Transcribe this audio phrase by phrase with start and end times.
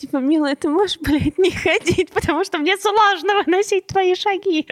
[0.00, 4.66] Типа, милая, ты можешь, блядь, не ходить, потому что мне сложно выносить твои шаги.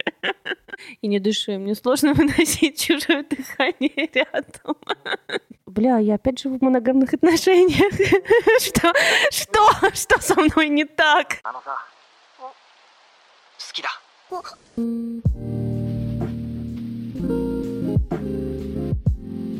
[1.03, 4.77] И не дыши, мне сложно выносить чужое дыхание рядом.
[5.67, 7.93] Бля, я опять живу в моногамных отношениях.
[8.59, 8.91] Что?
[9.31, 9.91] Что?
[9.93, 11.43] Что со мной не так?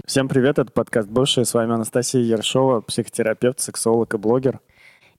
[0.07, 1.45] Всем привет, это подкаст «Бывшие».
[1.45, 4.61] С вами Анастасия Ершова, психотерапевт, сексолог и блогер.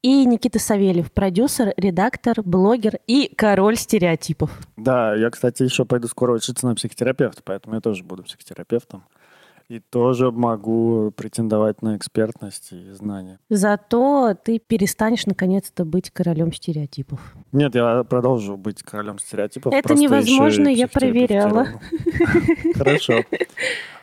[0.02, 4.50] И Никита Савельев, продюсер, редактор, блогер и король стереотипов.
[4.78, 9.04] Да, я, кстати, еще пойду скоро учиться на психотерапевта, поэтому я тоже буду психотерапевтом.
[9.70, 13.40] И тоже могу претендовать на экспертность и знания.
[13.50, 17.36] Зато ты перестанешь наконец-то быть королем стереотипов.
[17.52, 19.72] Нет, я продолжу быть королем стереотипов.
[19.72, 21.68] Это невозможно, я проверяла.
[22.76, 23.24] Хорошо.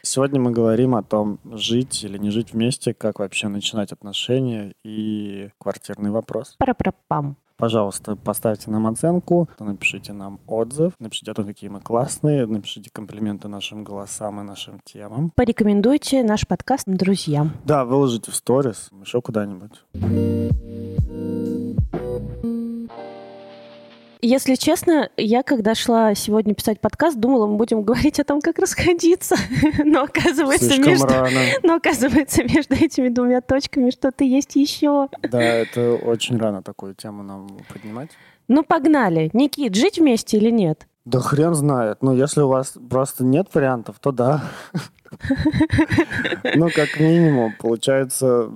[0.02, 5.50] Сегодня мы говорим о том, жить или не жить вместе, как вообще начинать отношения и
[5.58, 6.54] квартирный вопрос.
[6.58, 7.36] Пара-пара-пам.
[7.56, 13.48] Пожалуйста, поставьте нам оценку, напишите нам отзыв, напишите о том, какие мы классные, напишите комплименты
[13.48, 15.30] нашим голосам и нашим темам.
[15.34, 17.52] Порекомендуйте наш подкаст друзьям.
[17.64, 19.72] Да, выложите в сторис, еще куда-нибудь.
[24.28, 28.58] Если честно, я когда шла сегодня писать подкаст, думала, мы будем говорить о том, как
[28.58, 29.36] расходиться.
[29.84, 31.06] Но оказывается, Слишком между...
[31.06, 31.40] рано.
[31.62, 35.08] Но оказывается, между этими двумя точками что-то есть еще.
[35.22, 38.10] Да, это очень рано такую тему нам поднимать.
[38.48, 39.30] Ну, погнали.
[39.32, 40.88] Никит, жить вместе или нет?
[41.06, 42.02] Да хрен знает.
[42.02, 44.42] Ну, если у вас просто нет вариантов, то да.
[46.56, 48.50] Ну, как минимум, получается,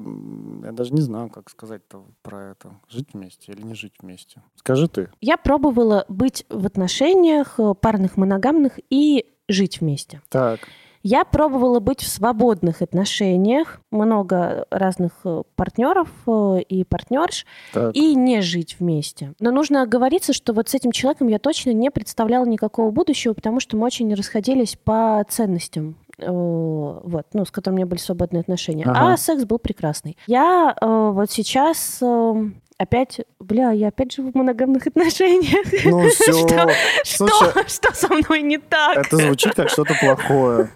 [0.65, 2.73] я даже не знаю, как сказать-то про это.
[2.89, 4.43] Жить вместе или не жить вместе.
[4.57, 5.11] Скажи ты.
[5.21, 10.21] Я пробовала быть в отношениях э, парных, моногамных и жить вместе.
[10.29, 10.59] Так.
[11.03, 17.95] Я пробовала быть в свободных отношениях, много разных э, партнеров э, и партнерш, Так.
[17.97, 19.33] и не жить вместе.
[19.41, 23.61] Но нужно оговориться, что вот с этим человеком я точно не представляла никакого будущего, потому
[23.61, 25.97] что мы очень расходились по ценностям.
[26.19, 28.85] э, Вот, ну, с которым у меня были свободные отношения.
[28.85, 29.15] Ага.
[29.15, 30.19] А секс был прекрасный.
[30.27, 32.35] Я э, вот сейчас э,
[32.81, 35.67] опять, бля, я опять живу в моногамных отношениях.
[35.85, 36.33] Ну все.
[36.33, 36.71] Что?
[37.05, 37.69] Слушай, Что?
[37.69, 38.97] Что со мной не так?
[38.97, 40.71] это звучит как что-то плохое.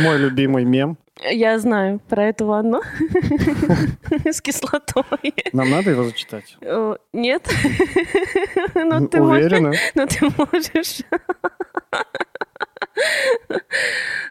[0.00, 0.96] Мой любимый мем.
[1.30, 2.80] Я знаю про эту ванну
[4.24, 5.34] с кислотой.
[5.52, 6.56] Нам надо его зачитать?
[6.62, 7.48] Э, Нет?
[8.74, 9.44] Ну ты можешь.
[9.46, 9.72] Уверена?
[9.94, 11.02] Ну ты можешь.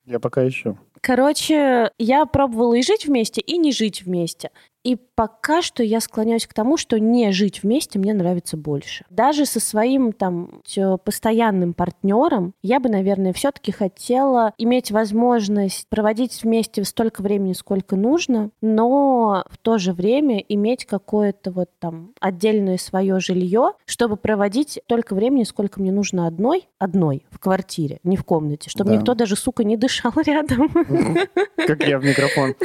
[0.06, 0.78] Я пока ищу.
[1.02, 4.52] Короче, я пробовала и жить вместе, и не жить вместе.
[4.84, 9.06] И пока что я склоняюсь к тому, что не жить вместе мне нравится больше.
[9.10, 10.62] Даже со своим там
[11.04, 18.50] постоянным партнером я бы, наверное, все-таки хотела иметь возможность проводить вместе столько времени, сколько нужно,
[18.62, 25.14] но в то же время иметь какое-то вот там отдельное свое жилье, чтобы проводить столько
[25.14, 28.96] времени, сколько мне нужно одной, одной в квартире, не в комнате, чтобы Да.
[28.98, 30.72] никто даже, сука, не дышал рядом.
[31.68, 32.56] Как я в микрофон.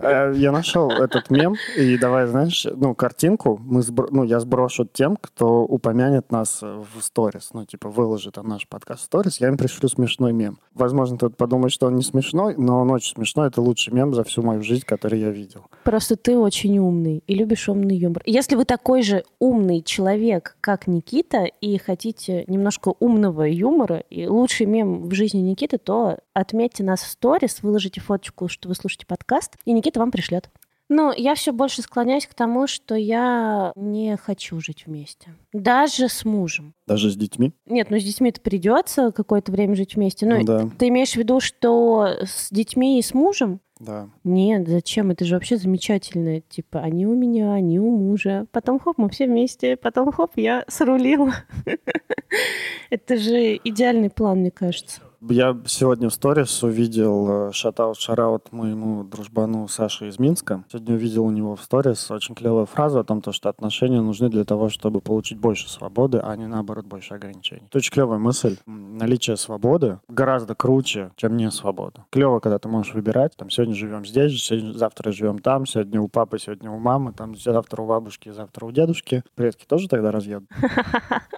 [0.00, 4.86] Э, Я нашел этот мем, и давай, знаешь, ну, картинку, мы сбро- ну, я сброшу
[4.90, 9.40] тем, кто упомянет нас э, в сторис, ну, типа, выложит а, наш подкаст в сторис,
[9.40, 10.58] я им пришлю смешной мем.
[10.74, 14.24] Возможно, кто-то подумает, что он не смешной, но он очень смешной, это лучший мем за
[14.24, 15.66] всю мою жизнь, который я видел.
[15.84, 18.22] Просто ты очень умный и любишь умный юмор.
[18.26, 24.66] Если вы такой же умный человек, как Никита, и хотите немножко умного юмора и лучший
[24.66, 29.56] мем в жизни Никиты, то отметьте нас в сторис, выложите фоточку, что вы слушаете подкаст,
[29.64, 30.50] и Никита вам пришлет.
[30.88, 35.36] Ну, я все больше склоняюсь к тому, что я не хочу жить вместе.
[35.52, 36.74] Даже с мужем.
[36.88, 37.52] Даже с детьми.
[37.66, 40.26] Нет, ну с детьми-то придется какое-то время жить вместе.
[40.26, 40.68] Ну, Ну да.
[40.78, 43.60] ты имеешь в виду, что с детьми и с мужем?
[43.78, 44.08] Да.
[44.24, 45.12] Нет, зачем?
[45.12, 46.40] Это же вообще замечательно.
[46.40, 48.46] Типа, они у меня, они у мужа.
[48.50, 49.76] Потом хоп, мы все вместе.
[49.76, 51.32] Потом хоп, я срулила.
[52.90, 55.00] Это же идеальный план, мне кажется.
[55.28, 60.64] Я сегодня в сторис увидел шатаут шараут моему дружбану Саше из Минска.
[60.72, 64.30] Сегодня увидел у него в сторис очень клевую фразу о том, то, что отношения нужны
[64.30, 67.64] для того, чтобы получить больше свободы, а не наоборот больше ограничений.
[67.68, 68.56] Это очень клевая мысль.
[68.64, 72.06] Наличие свободы гораздо круче, чем не свобода.
[72.08, 73.36] Клево, когда ты можешь выбирать.
[73.36, 77.36] Там сегодня живем здесь, сегодня, завтра живем там, сегодня у папы, сегодня у мамы, там
[77.36, 79.22] завтра у бабушки, завтра у дедушки.
[79.34, 80.48] Предки тоже тогда разъедут.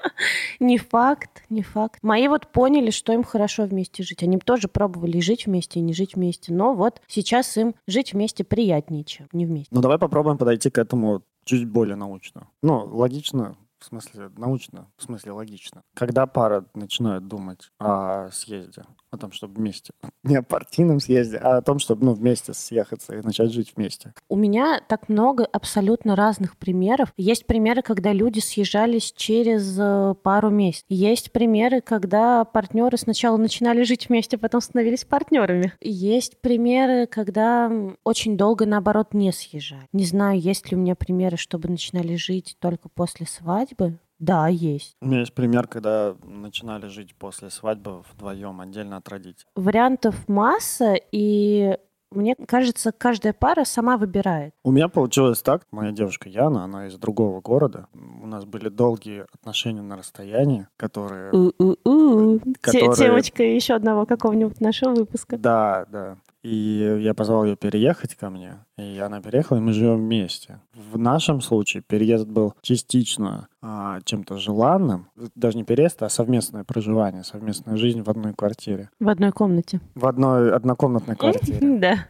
[0.60, 1.98] Не факт, не факт.
[2.02, 4.22] Мои вот поняли, что им хорошо вместе жить.
[4.22, 6.52] Они тоже пробовали жить вместе, и не жить вместе.
[6.52, 9.74] Но вот сейчас им жить вместе приятнее, чем не вместе.
[9.74, 12.48] Ну, давай попробуем подойти к этому чуть более научно.
[12.62, 15.82] Ну, логично, в смысле научно, в смысле логично.
[15.94, 19.92] Когда пара начинает думать о съезде, о том, чтобы вместе,
[20.22, 24.14] не о партийном съезде, а о том, чтобы ну, вместе съехаться и начать жить вместе.
[24.28, 27.12] У меня так много абсолютно разных примеров.
[27.16, 30.86] Есть примеры, когда люди съезжались через э, пару месяцев.
[30.88, 35.72] Есть примеры, когда партнеры сначала начинали жить вместе, потом становились партнерами.
[35.80, 37.70] Есть примеры, когда
[38.04, 39.88] очень долго, наоборот, не съезжали.
[39.92, 43.71] Не знаю, есть ли у меня примеры, чтобы начинали жить только после свадьбы.
[44.18, 44.96] Да, есть.
[45.00, 49.48] У меня есть пример, когда начинали жить после свадьбы вдвоем, отдельно от родителей.
[49.56, 51.76] Вариантов масса, и
[52.14, 54.54] мне кажется, каждая пара сама выбирает.
[54.64, 55.66] У меня получилось так.
[55.70, 57.88] Моя девушка Яна, она из другого города.
[57.94, 61.32] У нас были долгие отношения на расстоянии, которые...
[61.32, 62.40] У-у-у.
[62.60, 63.54] которые...
[63.56, 65.38] Еще одного какого-нибудь нашего выпуска.
[65.38, 66.16] Да, да.
[66.42, 70.60] И я позвал ее переехать ко мне, и она переехала, и мы живем вместе.
[70.74, 75.08] В нашем случае переезд был частично чем-то желанным.
[75.34, 78.90] Даже не переезд, а совместное проживание, совместная жизнь в одной квартире.
[78.98, 79.80] В одной комнате.
[79.94, 81.60] В одной однокомнатной квартире.
[81.82, 82.06] Да.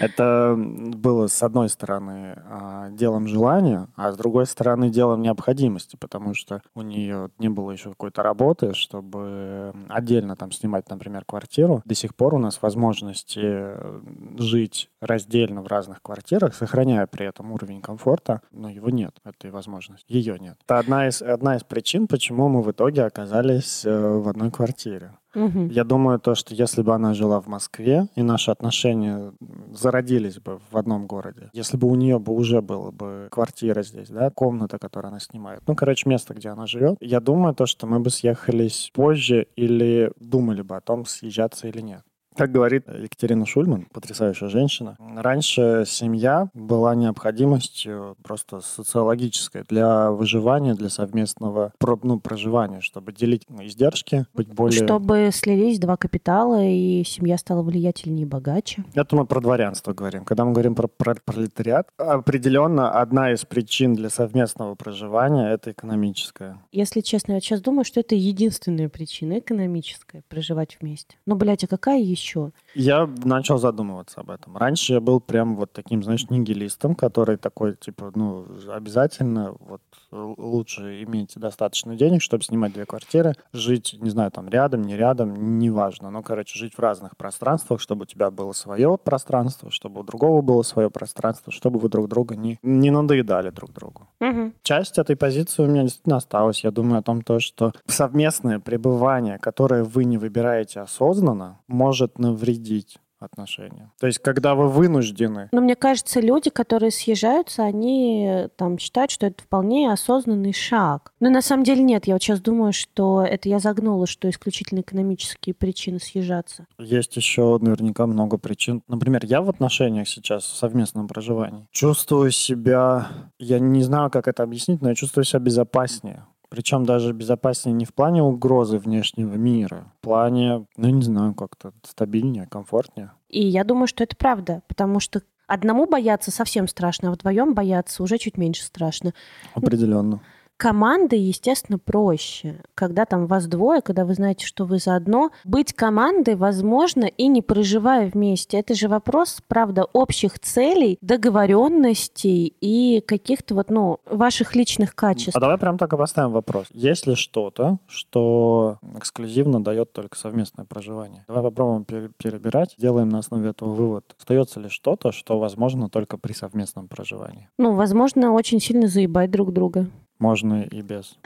[0.00, 6.34] Это было, с одной стороны, а, делом желания, а с другой стороны, делом необходимости, потому
[6.34, 11.82] что у нее не было еще какой-то работы, чтобы отдельно там снимать, например, квартиру.
[11.84, 14.00] До сих пор у нас возможности э,
[14.38, 20.06] жить раздельно в разных квартирах, сохраняя при этом уровень комфорта, но его нет, этой возможности
[20.08, 20.56] ее нет.
[20.64, 25.12] Это одна из, одна из причин, почему мы в итоге оказались э, в одной квартире.
[25.34, 25.68] Угу.
[25.70, 29.32] Я думаю, то, что если бы она жила в Москве, и наши отношения
[29.72, 34.08] зародились бы в одном городе, если бы у нее бы уже была бы квартира здесь,
[34.08, 37.86] да, комната, которую она снимает, ну, короче, место, где она живет, я думаю, то, что
[37.86, 42.02] мы бы съехались позже или думали бы о том, съезжаться или нет.
[42.36, 50.88] Как говорит Екатерина Шульман, потрясающая женщина, раньше семья была необходимостью просто социологической для выживания, для
[50.88, 54.84] совместного ну, проживания, чтобы делить издержки, быть более...
[54.84, 58.84] Чтобы слились два капитала, и семья стала влиятельнее и богаче.
[58.94, 60.24] Это мы про дворянство говорим.
[60.24, 66.58] Когда мы говорим про, про пролетариат, определенно одна из причин для совместного проживания— это экономическая.
[66.72, 71.16] Если честно, я сейчас думаю, что это единственная причина экономическая— проживать вместе.
[71.26, 72.21] Но, блядь, а какая еще?
[72.22, 72.52] Еще.
[72.74, 74.56] Я начал задумываться об этом.
[74.56, 81.02] Раньше я был прям вот таким, знаешь, нигилистом, который такой, типа, ну, обязательно вот лучше
[81.02, 86.10] иметь достаточно денег, чтобы снимать две квартиры, жить, не знаю, там рядом, не рядом, неважно.
[86.10, 90.42] Но, короче, жить в разных пространствах, чтобы у тебя было свое пространство, чтобы у другого
[90.42, 94.08] было свое пространство, чтобы вы друг друга не, не надоедали друг другу.
[94.20, 94.52] Угу.
[94.62, 96.64] Часть этой позиции у меня действительно осталась.
[96.64, 102.18] Я думаю о том, то, что совместное пребывание, которое вы не выбираете осознанно, может может
[102.18, 103.92] навредить отношения.
[104.00, 105.48] То есть, когда вы вынуждены.
[105.52, 111.12] Но мне кажется, люди, которые съезжаются, они там считают, что это вполне осознанный шаг.
[111.20, 112.08] Но на самом деле нет.
[112.08, 116.66] Я вот сейчас думаю, что это я загнула, что исключительно экономические причины съезжаться.
[116.80, 118.82] Есть еще наверняка много причин.
[118.88, 124.42] Например, я в отношениях сейчас в совместном проживании чувствую себя, я не знаю, как это
[124.42, 126.26] объяснить, но я чувствую себя безопаснее.
[126.52, 131.72] Причем даже безопаснее не в плане угрозы внешнего мира, в плане, ну не знаю, как-то
[131.82, 133.12] стабильнее, комфортнее.
[133.30, 138.02] И я думаю, что это правда, потому что одному бояться совсем страшно, а вдвоем бояться
[138.02, 139.14] уже чуть меньше страшно.
[139.54, 140.20] Определенно.
[140.62, 142.62] Командой, естественно, проще.
[142.76, 147.42] Когда там вас двое, когда вы знаете, что вы заодно, быть командой возможно и не
[147.42, 148.60] проживая вместе.
[148.60, 155.34] Это же вопрос, правда, общих целей, договоренностей и каких-то вот, ну, ваших личных качеств.
[155.34, 156.68] А давай прям так и поставим вопрос.
[156.70, 161.24] Есть ли что-то, что эксклюзивно дает только совместное проживание?
[161.26, 164.14] Давай попробуем перебирать, делаем на основе этого вывод.
[164.16, 167.48] Остается ли что-то, что возможно только при совместном проживании?
[167.58, 169.88] Ну, возможно, очень сильно заебать друг друга.
[170.22, 171.18] Можно и без.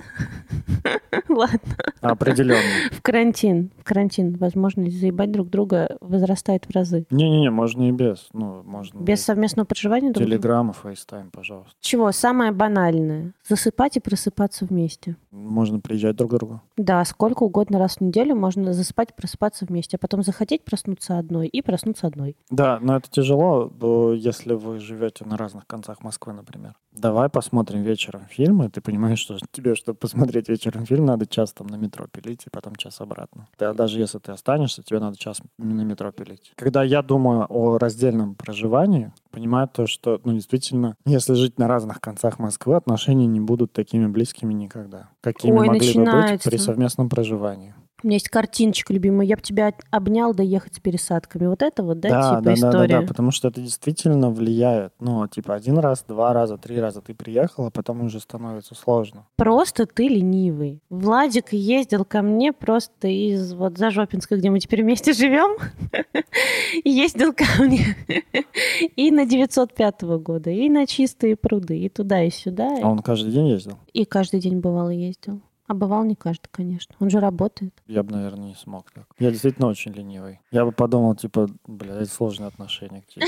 [1.29, 1.77] Ладно.
[2.01, 2.63] Определенно.
[2.93, 3.71] В карантин.
[3.77, 7.05] В карантин возможность заебать друг друга возрастает в разы.
[7.11, 8.29] Не-не-не, можно и без.
[8.33, 11.75] Ну, можно без совместного проживания друг Телеграм и FaceTime, пожалуйста.
[11.81, 12.11] Чего?
[12.11, 13.35] Самое банальное.
[13.47, 15.17] Засыпать и просыпаться вместе.
[15.31, 16.63] Можно приезжать друг к другу.
[16.79, 21.19] Да, сколько угодно раз в неделю можно засыпать и просыпаться вместе, а потом захотеть проснуться
[21.19, 22.35] одной и проснуться одной.
[22.49, 23.71] Да, но это тяжело,
[24.15, 26.77] если вы живете на разных концах Москвы, например.
[26.97, 31.67] Давай посмотрим вечером фильмы, ты понимаешь, что тебе, чтобы посмотреть вечером фильм, надо час там
[31.67, 33.49] на метро пилить и потом час обратно.
[33.59, 36.53] Да, даже если ты останешься, тебе надо час на метро пилить.
[36.57, 42.01] Когда я думаю о раздельном проживании, понимаю то, что, ну, действительно, если жить на разных
[42.01, 46.33] концах Москвы, отношения не будут такими близкими никогда, какими Ой, могли начинается.
[46.33, 47.75] бы быть при совместном проживании.
[48.07, 49.27] У меня есть картиночка любимая.
[49.27, 51.49] Я бы тебя обнял, да ехать с пересадками.
[51.49, 53.01] Вот это вот, да, Да, типа да, да, да, история?
[53.01, 54.93] да, потому что это действительно влияет.
[55.01, 59.27] Ну, типа один раз, два раза, три раза ты приехал, а потом уже становится сложно.
[59.35, 60.81] Просто ты ленивый.
[60.89, 65.57] Владик ездил ко мне просто из вот Зажопинска, где мы теперь вместе живем.
[66.85, 67.97] Ездил ко мне
[68.95, 72.69] и на 905 года, и на Чистые пруды, и туда, и сюда.
[72.81, 73.79] А он каждый день ездил?
[73.93, 75.41] И каждый день бывало ездил.
[75.67, 76.95] А бывал не каждый, конечно.
[77.01, 77.75] Он же работает.
[77.87, 79.07] Я бы, наверное, не смог так.
[79.19, 80.41] Я действительно очень ленивый.
[80.51, 83.27] Я бы подумал, типа, бля, это сложные отношения к тебе.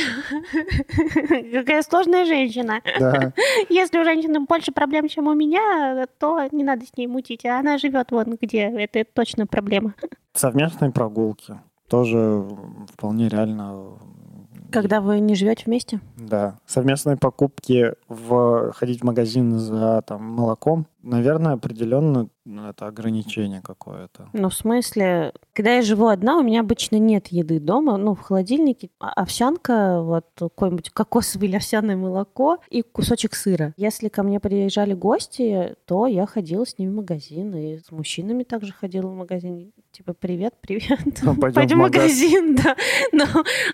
[1.52, 2.80] Какая сложная женщина.
[3.00, 3.32] Да.
[3.68, 7.44] Если у женщины больше проблем, чем у меня, то не надо с ней мутить.
[7.44, 8.62] А она живет вон где.
[8.62, 9.94] Это точно проблема.
[10.34, 12.46] Совместные прогулки тоже
[12.92, 13.98] вполне реально.
[14.70, 16.00] Когда вы не живете вместе?
[16.16, 16.58] Да.
[16.66, 24.30] Совместные покупки, в, ходить в магазин за там, молоком, наверное, определенно ну, это ограничение какое-то.
[24.32, 27.98] Ну, в смысле, когда я живу одна, у меня обычно нет еды дома.
[27.98, 33.74] Ну, в холодильнике а- овсянка, вот какое-нибудь кокосовое или овсяное молоко и кусочек сыра.
[33.76, 37.54] Если ко мне приезжали гости, то я ходила с ними в магазин.
[37.54, 39.72] И с мужчинами также ходила в магазин.
[39.92, 40.98] Типа, привет, привет.
[41.22, 42.02] Ну, пойдем Пойдем в в магаз.
[42.02, 42.76] магазин, да.
[43.12, 43.24] Но,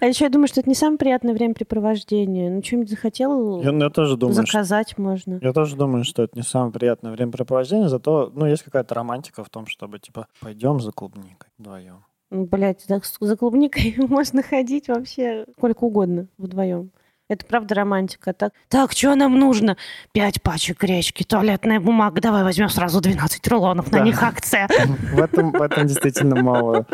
[0.01, 2.51] а еще я думаю, что это не самое приятное времяпрепровождение.
[2.51, 5.39] Ну, что-нибудь захотел, Я, я тоже думаю, что заказать можно.
[5.41, 9.51] Я тоже думаю, что это не самое приятное времяпрепровождение, зато, ну, есть какая-то романтика в
[9.51, 12.05] том, чтобы, типа, пойдем за клубникой вдвоем.
[12.31, 12.85] Блять,
[13.21, 16.91] за клубникой можно ходить вообще сколько угодно вдвоем.
[17.31, 18.35] Это правда романтика.
[18.35, 19.79] Так, так что нам нужно?
[20.13, 22.21] Пять пачек гречки, туалетная бумага.
[22.21, 24.05] Давай возьмем сразу 12 рулонов, на Да.
[24.05, 24.69] них акция.
[25.15, 26.87] В этом, в этом действительно мало.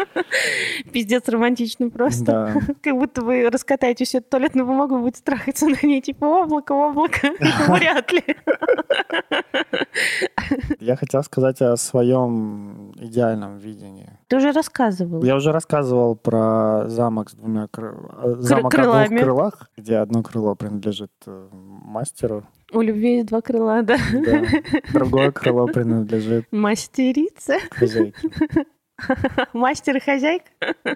[0.92, 2.24] Пиздец романтично просто.
[2.24, 2.74] Да.
[2.82, 6.00] Как будто вы раскатаете всю эту туалетную бумагу и будете трахаться на ней.
[6.00, 7.30] Типа облако, облако.
[7.68, 8.22] Вряд ли.
[10.80, 14.10] Я хотел сказать о своем идеальном видении.
[14.28, 15.22] Ты уже рассказывал.
[15.24, 19.08] Я уже рассказывал про замок с двумя кры- э, замок о крылами.
[19.08, 23.96] двух крылах, где одно крыло принадлежит э, мастеру, У любви есть два крыла, да.
[24.12, 24.42] да.
[24.92, 27.54] другое крыло принадлежит Мастерица.
[27.70, 28.16] хозяйке.
[29.52, 30.50] Мастер и хозяйка.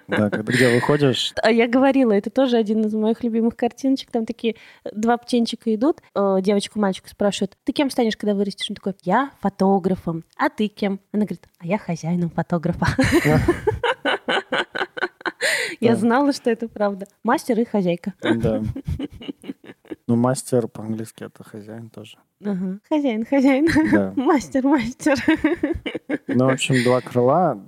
[0.07, 4.11] Да, когда где выходишь, А я говорила, это тоже один из моих любимых картиночек.
[4.11, 4.55] Там такие
[4.91, 8.69] два птенчика идут, э, девочку мальчика спрашивают, ты кем станешь, когда вырастешь?
[8.69, 10.23] Он такой, я фотографом.
[10.37, 10.99] А ты кем?
[11.11, 12.87] Она говорит, а я хозяином фотографа.
[15.81, 17.05] Я знала, что это правда.
[17.23, 18.13] Мастер и хозяйка.
[18.21, 18.63] да.
[20.07, 22.17] Ну, мастер по-английски это хозяин тоже.
[22.43, 22.79] Ага.
[22.87, 23.67] Хозяин, хозяин.
[23.91, 24.13] Да.
[24.15, 25.15] Мастер, мастер.
[26.27, 27.59] Ну, в общем, два крыла,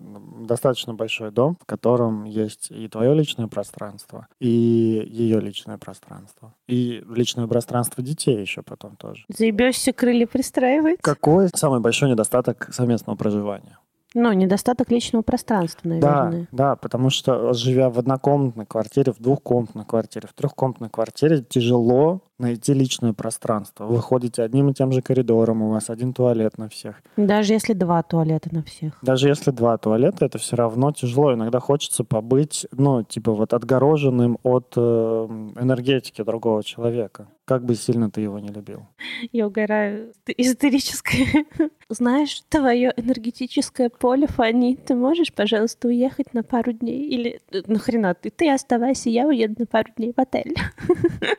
[0.47, 7.03] достаточно большой дом, в котором есть и твое личное пространство, и ее личное пространство, и
[7.07, 9.25] личное пространство детей еще потом тоже.
[9.29, 10.99] Заебешься крылья пристраивать.
[11.01, 13.77] Какой самый большой недостаток совместного проживания?
[14.13, 16.47] Ну, недостаток личного пространства, наверное.
[16.51, 22.21] Да, да, потому что живя в однокомнатной квартире, в двухкомнатной квартире, в трехкомнатной квартире, тяжело
[22.39, 23.85] найти личное пространство.
[23.85, 27.01] Вы ходите одним и тем же коридором, у вас один туалет на всех.
[27.17, 28.93] Даже если два туалета на всех.
[29.01, 31.33] Даже если два туалета, это все равно тяжело.
[31.33, 34.81] Иногда хочется побыть, ну, типа вот отгороженным от э,
[35.59, 37.27] энергетики другого человека.
[37.47, 38.87] Как бы сильно ты его не любил.
[39.31, 40.11] Я угораю.
[40.25, 41.45] Ты Истерическое.
[41.89, 44.83] Знаешь, твое энергетическое поле фонит.
[44.83, 47.07] Ты можешь, пожалуйста, уехать на пару дней?
[47.07, 48.31] Или э, нахрена ты?
[48.31, 50.55] Ты оставайся, я уеду на пару дней в отель.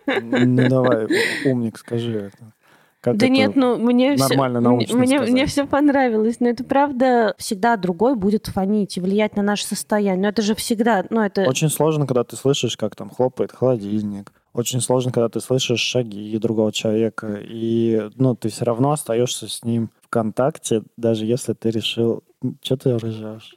[0.07, 1.09] Ну давай,
[1.45, 2.55] умник, скажи это.
[3.01, 5.31] Как да нет, ну мне все, нормально научно мне, сказать?
[5.31, 10.23] мне все понравилось, но это правда всегда другой будет фонить и влиять на наше состояние.
[10.23, 14.33] Но это же всегда, ну это Очень сложно, когда ты слышишь, как там хлопает холодильник.
[14.53, 17.41] Очень сложно, когда ты слышишь шаги другого человека.
[17.43, 22.25] И, ну, ты все равно остаешься с ним в контакте, даже если ты решил...
[22.63, 23.57] Что ты ржешь?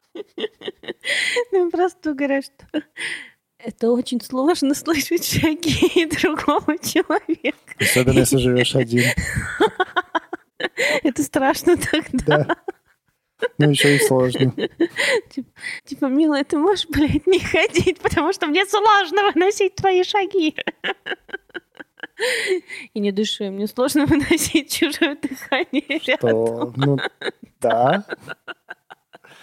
[1.52, 2.84] ну, просто угораю, что
[3.64, 7.76] это очень сложно слышать шаги другого человека.
[7.80, 9.04] Особенно, если живешь один.
[11.04, 12.46] Это страшно тогда.
[12.46, 12.58] Да.
[13.58, 14.54] Ну, еще и сложно.
[15.86, 20.56] Типа, милая, ты можешь, блядь, не ходить, потому что мне сложно выносить твои шаги.
[22.94, 26.30] И не дыши, мне сложно выносить чужое дыхание рядом.
[26.30, 26.98] То, ну,
[27.60, 28.06] да.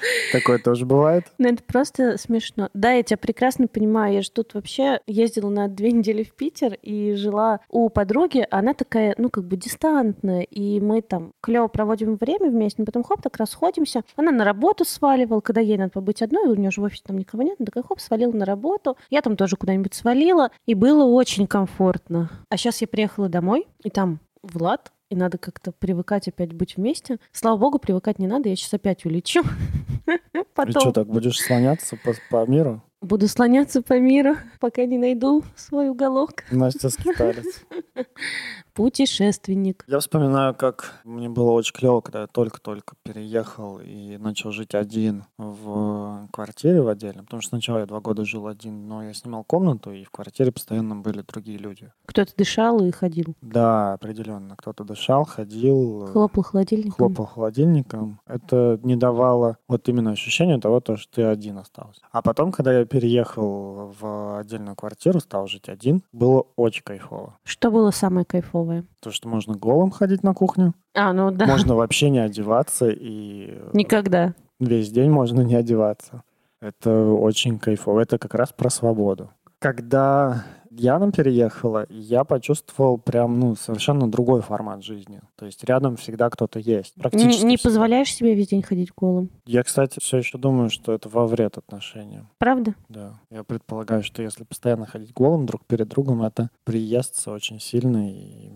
[0.32, 1.24] Такое тоже бывает.
[1.38, 2.68] Ну, это просто смешно.
[2.74, 4.14] Да, я тебя прекрасно понимаю.
[4.14, 8.46] Я же тут вообще ездила на две недели в Питер и жила у подруги.
[8.50, 10.42] Она такая, ну, как бы дистантная.
[10.42, 14.02] И мы там клево проводим время вместе, но потом хоп, так расходимся.
[14.16, 17.18] Она на работу сваливала, когда ей надо побыть одной, у нее же в офисе там
[17.18, 17.56] никого нет.
[17.58, 18.96] Она такая, хоп, свалила на работу.
[19.10, 20.50] Я там тоже куда-нибудь свалила.
[20.66, 22.30] И было очень комфортно.
[22.48, 27.18] А сейчас я приехала домой, и там Влад, и надо как-то привыкать опять быть вместе.
[27.32, 29.42] Слава богу, привыкать не надо, я сейчас опять улечу.
[30.06, 32.82] И Потом что, так будешь слоняться по, по миру?
[33.00, 36.44] буду слоняться по миру, пока не найду свой уголок.
[36.50, 37.62] Настя скиталец.
[38.78, 39.84] Путешественник.
[39.88, 45.24] Я вспоминаю, как мне было очень клево, когда я только-только переехал и начал жить один
[45.36, 47.24] в квартире в отдельно.
[47.24, 50.52] Потому что сначала я два года жил один, но я снимал комнату, и в квартире
[50.52, 51.90] постоянно были другие люди.
[52.06, 53.34] Кто-то дышал и ходил.
[53.42, 54.54] Да, определенно.
[54.54, 56.92] Кто-то дышал, ходил, э, Хлопал холодильником.
[56.92, 58.20] хлопал холодильником.
[58.28, 62.02] Это не давало вот именно ощущения того, то, что ты один остался.
[62.12, 67.36] А потом, когда я переехал в отдельную квартиру, стал жить один, было очень кайфово.
[67.42, 68.67] Что было самое кайфовое?
[69.00, 71.46] То, что можно голым ходить на кухню, А, ну да.
[71.46, 74.34] можно вообще не одеваться, и Никогда.
[74.60, 76.22] весь день можно не одеваться.
[76.60, 78.00] Это очень кайфово.
[78.00, 79.30] Это как раз про свободу.
[79.58, 85.20] Когда Яна переехала, я почувствовал прям, ну, совершенно другой формат жизни.
[85.36, 86.94] То есть рядом всегда кто-то есть.
[86.94, 87.70] Практически Не всегда.
[87.70, 89.30] позволяешь себе весь день ходить голым.
[89.46, 92.28] Я, кстати, все еще думаю, что это во вред отношениям.
[92.38, 92.74] Правда?
[92.88, 93.18] Да.
[93.30, 98.50] Я предполагаю, что если постоянно ходить голым друг перед другом, это приестся очень сильно и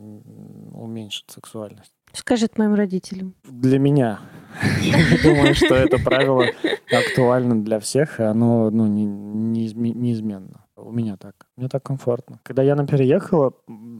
[0.75, 1.93] уменьшит сексуальность.
[2.13, 3.35] Скажет моим родителям.
[3.43, 4.21] Для меня.
[4.83, 6.45] Я не думаю, что это правило
[6.93, 10.61] актуально для всех, и оно ну, не- неизме- неизменно.
[10.83, 11.47] У меня так.
[11.57, 12.41] Мне так комфортно.
[12.43, 13.53] Когда Яна переехала,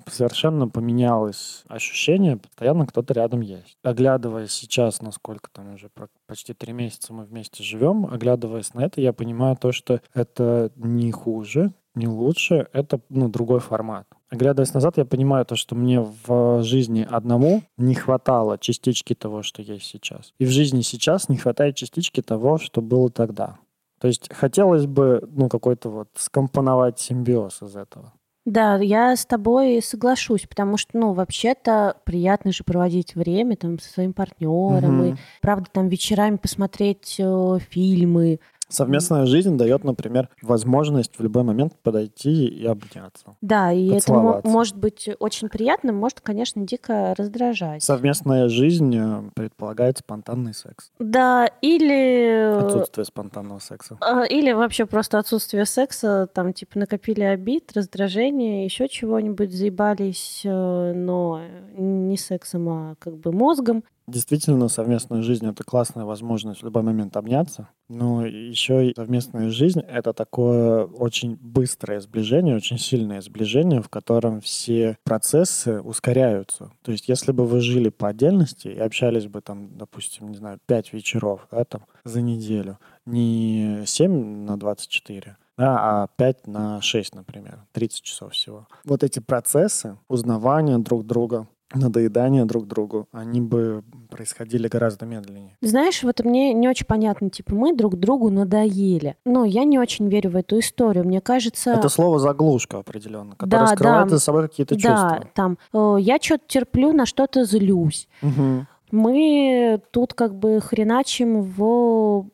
[0.07, 3.77] совершенно поменялось ощущение, постоянно кто-то рядом есть.
[3.83, 5.91] Оглядываясь сейчас, насколько там уже
[6.27, 11.13] почти три месяца мы вместе живем, оглядываясь на это, я понимаю то, что это не
[11.13, 14.07] хуже, не лучше, это ну, другой формат.
[14.31, 19.63] Оглядываясь назад, я понимаю то, что мне в жизни одному не хватало частички того, что
[19.63, 20.33] есть сейчас.
[20.39, 23.59] И в жизни сейчас не хватает частички того, что было тогда.
[24.03, 28.13] То есть хотелось бы, ну, какой-то вот скомпоновать симбиоз из этого.
[28.45, 33.89] Да, я с тобой соглашусь, потому что, ну, вообще-то приятно же проводить время там со
[33.89, 35.19] своим партнером, и, Мгм.
[35.41, 38.41] правда, там вечерами посмотреть э, фильмы.
[38.73, 43.37] Совместная жизнь дает, например, возможность в любой момент подойти и обняться.
[43.41, 47.83] Да, и это может быть очень приятно, может, конечно, дико раздражать.
[47.83, 50.91] Совместная жизнь э, предполагает спонтанный секс.
[50.99, 52.57] Да, или...
[52.59, 53.97] Отсутствие спонтанного секса.
[54.01, 60.93] А, Или вообще просто отсутствие секса, там, типа, накопили обид, раздражение, еще чего-нибудь, заебались, э,
[60.95, 61.41] но
[61.77, 63.85] не сексом, а как бы мозгом.
[64.13, 69.81] Действительно, совместная жизнь— это классная возможность в любой момент обняться, но еще и совместная жизнь—
[69.89, 76.73] это такое очень быстрое сближение, очень сильное сближение, в котором все процессы ускоряются.
[76.83, 80.59] То есть если бы вы жили по отдельности и общались бы там, допустим, не знаю,
[80.67, 87.15] пять вечеров да, там, за неделю, не 7 на 24, да, а 5 на 6,
[87.15, 88.67] например, 30 часов всего.
[88.85, 95.57] Вот эти процессы узнавания друг друга, надоедания друг другу, они бы происходили гораздо медленнее.
[95.61, 99.17] Знаешь, вот мне не очень понятно, типа, мы друг другу надоели.
[99.25, 101.05] Но я не очень верю в эту историю.
[101.05, 101.73] Мне кажется...
[101.73, 104.17] Это слово заглушка определенно, которое Да, скрывает да.
[104.17, 105.31] за собой какие-то да, чувства.
[105.35, 108.09] там, э, я что-то терплю, на что-то злюсь.
[108.21, 108.67] Мгм.
[108.91, 112.27] Мы тут как бы хреначим в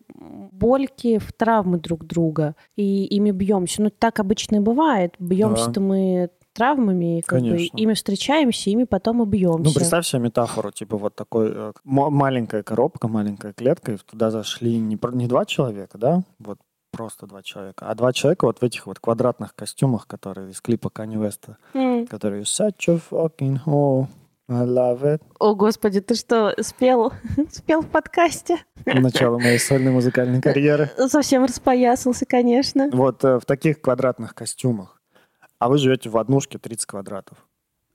[0.52, 3.82] больки, в травмы друг друга и ими бьемся.
[3.82, 5.14] Ну, так обычно и бывает.
[5.20, 7.76] Бьемся-то мы травмами, как бы Конечно.
[7.76, 9.62] ими встречаемся, ими потом и бьемся.
[9.70, 14.30] Ну, представь себе метафору, типа вот такой э, м- маленькая коробка, маленькая клетка, и туда
[14.30, 16.58] зашли не, не два человека, да, вот
[16.90, 20.88] просто два человека, а два человека вот в этих вот квадратных костюмах, которые из клипа
[20.88, 22.06] Kanye West, М.
[22.06, 24.06] которые such a fucking hole,
[24.50, 25.20] I love it.
[25.38, 27.12] О, господи, ты что, спел?
[27.52, 28.56] спел в подкасте?
[28.86, 30.90] Начало моей сольной музыкальной карьеры.
[31.08, 32.88] Совсем распоясался, конечно.
[32.92, 34.97] Вот э, в таких квадратных костюмах.
[35.58, 37.48] А вы живете в однушке 30 квадратов.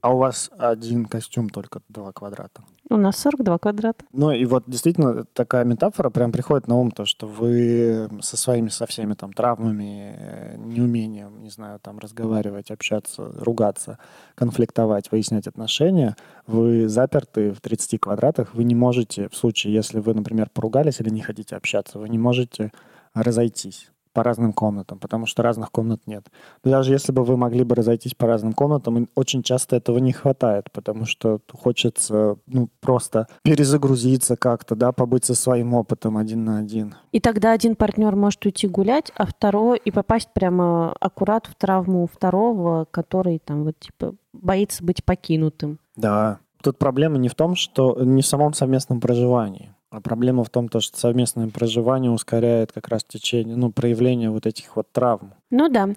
[0.03, 2.61] А у вас один костюм только 2 квадрата.
[2.89, 4.03] У нас 42 квадрата.
[4.11, 8.67] Ну и вот действительно такая метафора прям приходит на ум, то, что вы со своими,
[8.67, 13.97] со всеми там травмами, э, неумением, не знаю, там разговаривать, общаться, ругаться,
[14.35, 20.13] конфликтовать, выяснять отношения, вы заперты в 30 квадратах, вы не можете, в случае, если вы,
[20.13, 22.73] например, поругались или не хотите общаться, вы не можете
[23.13, 26.25] разойтись по разным комнатам, потому что разных комнат нет.
[26.63, 30.71] Даже если бы вы могли бы разойтись по разным комнатам, очень часто этого не хватает,
[30.71, 36.95] потому что хочется ну, просто перезагрузиться как-то, да, побыть со своим опытом один на один.
[37.11, 42.07] И тогда один партнер может уйти гулять, а второй и попасть прямо аккурат в травму
[42.07, 45.79] второго, который там вот типа боится быть покинутым.
[45.95, 46.39] Да.
[46.61, 50.69] Тут проблема не в том, что не в самом совместном проживании, а проблема в том,
[50.69, 55.33] то, что совместное проживание ускоряет как раз течение, ну, проявление вот этих вот травм.
[55.51, 55.89] Ну да.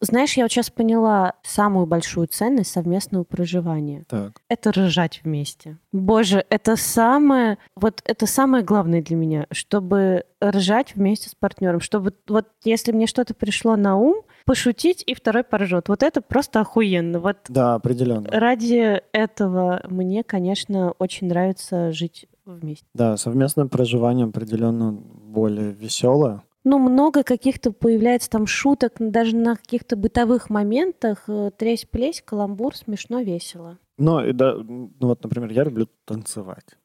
[0.00, 4.04] Знаешь, я вот сейчас поняла самую большую ценность совместного проживания.
[4.08, 4.42] Так.
[4.48, 5.78] Это рожать вместе.
[5.90, 12.12] Боже, это самое, вот это самое главное для меня, чтобы ржать вместе с партнером, чтобы
[12.28, 15.88] вот если мне что-то пришло на ум, пошутить и второй поржет.
[15.88, 17.18] Вот это просто охуенно.
[17.18, 18.28] Вот Да, определенно.
[18.30, 22.86] ради этого мне, конечно, очень нравится жить вместе.
[22.94, 26.42] Да, совместное проживание определенно более веселое.
[26.64, 31.24] Ну, много каких-то появляется там шуток, даже на каких-то бытовых моментах.
[31.28, 33.78] э, Тресь-плесь, каламбур, смешно, весело.
[33.98, 36.76] Ну, и да, ну вот, например, я люблю танцевать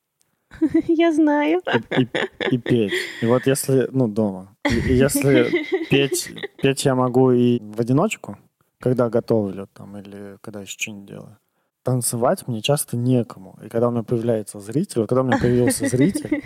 [0.87, 1.61] Я знаю.
[1.97, 2.93] и, и- и петь.
[3.21, 6.29] И вот если, ну, дома, и, и если петь,
[6.61, 8.37] петь я могу и в одиночку,
[8.79, 11.37] когда готовлю там или когда еще что-нибудь делаю.
[11.83, 13.57] Танцевать мне часто некому.
[13.63, 16.43] И когда у меня появляется зритель, вот когда у меня появился зритель,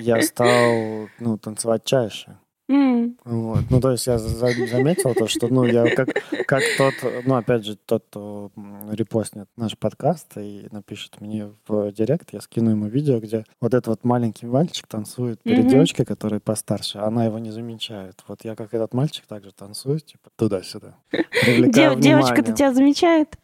[0.00, 2.36] я стал, ну, танцевать чаще.
[2.68, 3.64] М, Вот.
[3.70, 6.08] Ну, то есть я за- заметил то, что, ну, я как,
[6.46, 6.94] как тот,
[7.26, 8.50] ну, опять же, тот, кто
[8.90, 13.88] репостнет наш подкаст и напишет мне в директ, я скину ему видео, где вот этот
[13.88, 15.68] вот маленький мальчик танцует перед Мгм.
[15.68, 18.22] девочкой, которая постарше, она его не замечает.
[18.28, 20.94] Вот я как этот мальчик также танцую, типа, туда-сюда.
[21.12, 23.36] Дев- Девочка-то тебя замечает?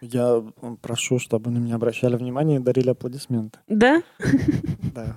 [0.00, 0.44] Я
[0.82, 3.58] прошу, чтобы на меня обращали внимание и дарили аплодисменты.
[3.68, 4.02] Да?
[4.94, 5.16] Да.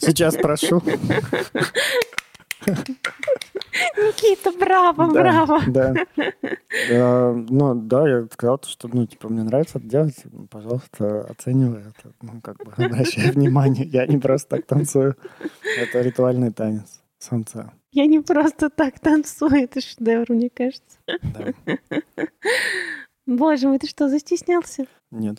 [0.00, 0.82] Сейчас прошу.
[3.96, 5.60] Никита, браво, Да, браво.
[5.68, 5.94] Да.
[6.90, 10.16] Э, Ну, да, я сказал, что, ну, типа, мне нравится это делать,
[10.50, 15.16] пожалуйста, оценивай это, ну, как бы, обращай внимание, я не просто так танцую,
[15.78, 20.98] это ритуальный танец самца, Я не просто так танцую, это шедевр, мне кажется.
[21.06, 21.52] да.
[23.26, 24.86] Боже мой, ты что, застеснялся?
[25.10, 25.38] Нет,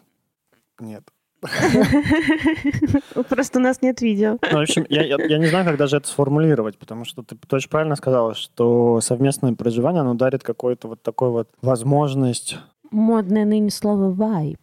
[0.79, 1.03] нет.
[3.29, 4.37] Просто у нас нет видео.
[4.51, 7.35] Ну, в общем, я, я, я не знаю, как даже это сформулировать, потому что ты,
[7.35, 12.57] ты очень правильно сказала, что совместное проживание, оно дарит какую-то вот такую вот возможность,
[12.91, 14.59] Модное ныне слово вайб.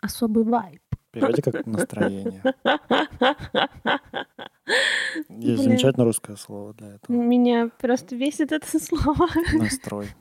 [0.00, 0.80] Особый вайб.
[1.12, 2.42] переводи как настроение.
[5.14, 5.56] Есть Блин.
[5.56, 7.16] замечательное русское слово для этого.
[7.16, 9.28] Меня просто бесит это слово.
[9.54, 10.06] настрой.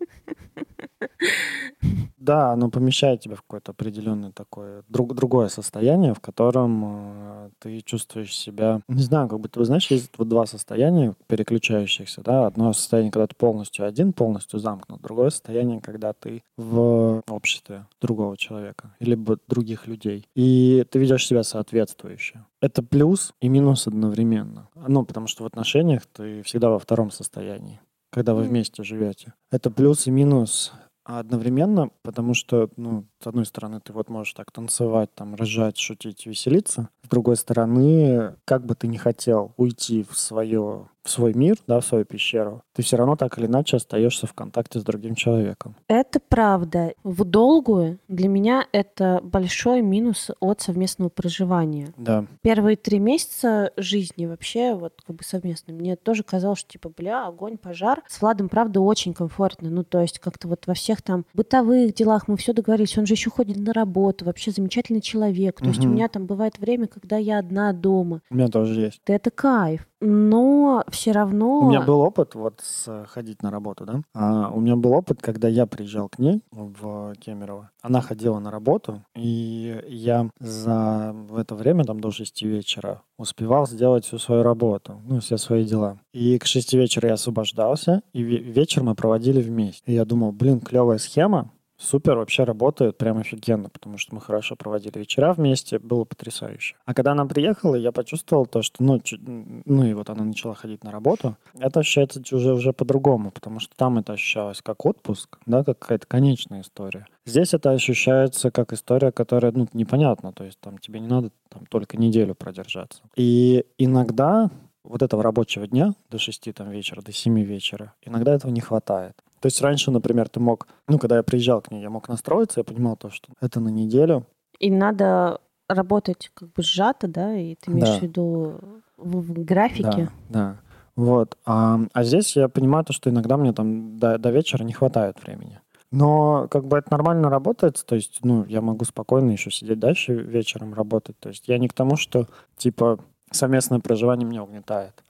[2.18, 7.80] Да, оно помещает тебя в какое-то определенное такое друг, другое состояние, в котором э, ты
[7.82, 12.74] чувствуешь себя, не знаю, как бы ты знаешь, есть вот два состояния переключающихся, да, одно
[12.74, 18.94] состояние, когда ты полностью один, полностью замкнут, другое состояние, когда ты в обществе другого человека,
[19.00, 22.44] либо других людей, и ты ведешь себя соответствующе.
[22.62, 24.70] Это плюс и минус одновременно.
[24.76, 27.80] Ну, потому что в отношениях ты всегда во втором состоянии
[28.12, 29.34] когда вы вместе живете.
[29.52, 34.52] Это плюс и минус одновременно, потому что, ну, с одной стороны, ты вот можешь так
[34.52, 36.90] танцевать, там, ржать, шутить, веселиться.
[37.04, 41.80] С другой стороны, как бы ты ни хотел уйти в свое, в свой мир, да,
[41.80, 45.76] в свою пещеру, ты все равно так или иначе остаешься в контакте с другим человеком.
[45.88, 46.94] Это правда.
[47.04, 51.94] В долгую для меня это большой минус от совместного проживания.
[51.98, 52.26] Да.
[52.42, 55.74] Первые три месяца жизни вообще вот как бы совместно.
[55.74, 58.04] Мне тоже казалось, что типа, бля, огонь, пожар.
[58.08, 59.70] С Владом, правда, очень комфортно.
[59.70, 62.98] Ну, то есть как-то вот во всех там бытовых делах мы все договорились.
[62.98, 64.24] Он же еще ходит на работу.
[64.26, 65.60] Вообще замечательный человек.
[65.60, 68.22] То есть у меня там бывает время, когда я одна дома.
[68.30, 69.02] У меня тоже есть.
[69.06, 69.86] Это кайф.
[70.02, 71.60] Но все равно...
[71.60, 74.02] У меня был опыт вот с, э, ходить на работу, да.
[74.14, 77.72] А, у меня был опыт, когда я приезжал к ней в Кемерово.
[77.82, 83.68] Она ходила на работу, и я за в это время, там до 6 вечера, успевал
[83.68, 86.00] сделать всю свою работу, ну, все свои дела.
[86.14, 89.84] И к 6 вечера я освобождался, и ве- вечер мы проводили вместе.
[89.86, 94.58] И я думал, блин, клевая схема, Супер, вообще работает прям офигенно, потому что мы хорошо
[94.58, 96.76] проводили вечера вместе, было потрясающе.
[96.86, 100.54] А когда она приехала, я почувствовал то, что, ну, чуть- ну и вот она начала
[100.56, 105.40] ходить на работу, это ощущается уже, уже по-другому, потому что там это ощущалось как отпуск,
[105.46, 107.08] да, как какая-то конечная история.
[107.26, 111.66] Здесь это ощущается как история, которая, ну, непонятна, то есть там тебе не надо там
[111.66, 113.04] только неделю продержаться.
[113.16, 114.52] И иногда
[114.84, 119.14] вот этого рабочего дня до 6 там, вечера, до 7 вечера, иногда этого не хватает.
[119.40, 122.60] То есть раньше, например, ты мог, ну, когда я приезжал к ней, я мог настроиться,
[122.60, 124.26] я понимал то, что это на неделю.
[124.60, 128.00] И надо работать как бы сжато, да, и ты имеешь Да.
[128.00, 128.60] в виду
[128.98, 130.10] в, в графике.
[130.30, 130.56] Да, да.
[130.96, 131.38] Вот.
[131.46, 135.22] А, а здесь я понимаю то, что иногда мне там до, до вечера не хватает
[135.24, 135.62] времени.
[135.92, 140.14] Но как бы это нормально работает, то есть, ну, я могу спокойно еще сидеть дальше
[140.14, 141.18] вечером работать.
[141.20, 143.00] То есть я не к тому, что, типа,
[143.32, 145.04] совместное проживание меня угнетает.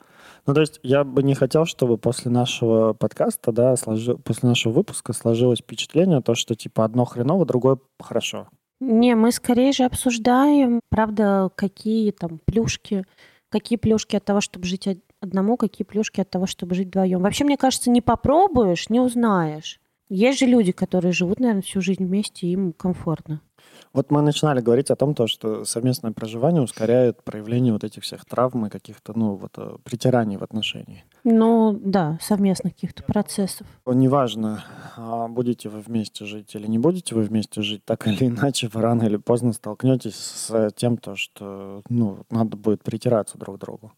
[0.46, 4.74] Ну, то есть я бы не хотел, чтобы после нашего подкаста, да, сложи- после нашего
[4.74, 8.48] выпуска сложилось впечатление, то, что, типа, одно хреново, другое хорошо.
[8.80, 13.06] Не, мы скорее же обсуждаем, правда, какие там плюшки,
[13.50, 17.22] какие плюшки от того, чтобы жить од- одному какие плюшки от того, чтобы жить вдвоем.
[17.22, 19.80] Вообще, мне кажется, не попробуешь, не узнаешь.
[20.10, 23.42] Есть же люди, которые живут, наверное, всю жизнь вместе, и им комфортно.
[23.94, 28.26] Вот мы начинали говорить о том, то, что совместное проживание ускоряет проявление вот этих всех
[28.26, 31.04] травм и каких-то, ну, вот, э, притираний в отношении.
[31.24, 33.68] Ну, да, совместных каких-то процессов.
[33.86, 34.64] Неважно,
[34.96, 38.82] а, будете вы вместе жить или не будете вы вместе жить, так или иначе, вы
[38.82, 43.92] рано или поздно столкнетесь с тем, то, что, ну, надо будет притираться друг к другу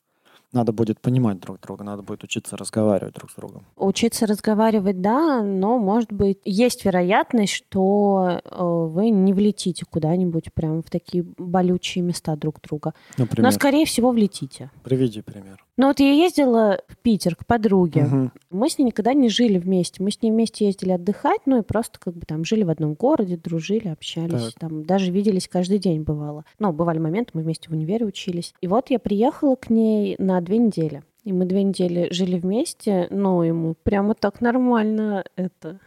[0.54, 3.66] надо будет понимать друг друга, надо будет учиться разговаривать друг с другом.
[3.78, 10.84] Учиться разговаривать, да, но, может быть, есть вероятность, что э, вы не влетите куда-нибудь прям
[10.84, 12.94] в такие болючие места друг друга.
[13.18, 13.50] Например?
[13.50, 14.72] Но, скорее всего, влетите.
[14.84, 15.64] Приведи пример.
[15.78, 18.04] Ну вот я ездила в Питер к подруге.
[18.04, 18.32] Угу.
[18.52, 20.04] Мы с ней никогда не жили вместе.
[20.04, 22.94] Мы с ней вместе ездили отдыхать, ну и просто как бы там жили в одном
[22.94, 24.54] городе, дружили, общались.
[24.54, 24.60] Так.
[24.60, 26.46] Там даже виделись каждый день бывало.
[26.60, 28.54] Ну, бывали моменты, мы вместе в универе учились.
[28.62, 31.04] И вот я приехала к ней на две недели.
[31.24, 35.80] И мы две недели жили вместе, но ему прямо так нормально это...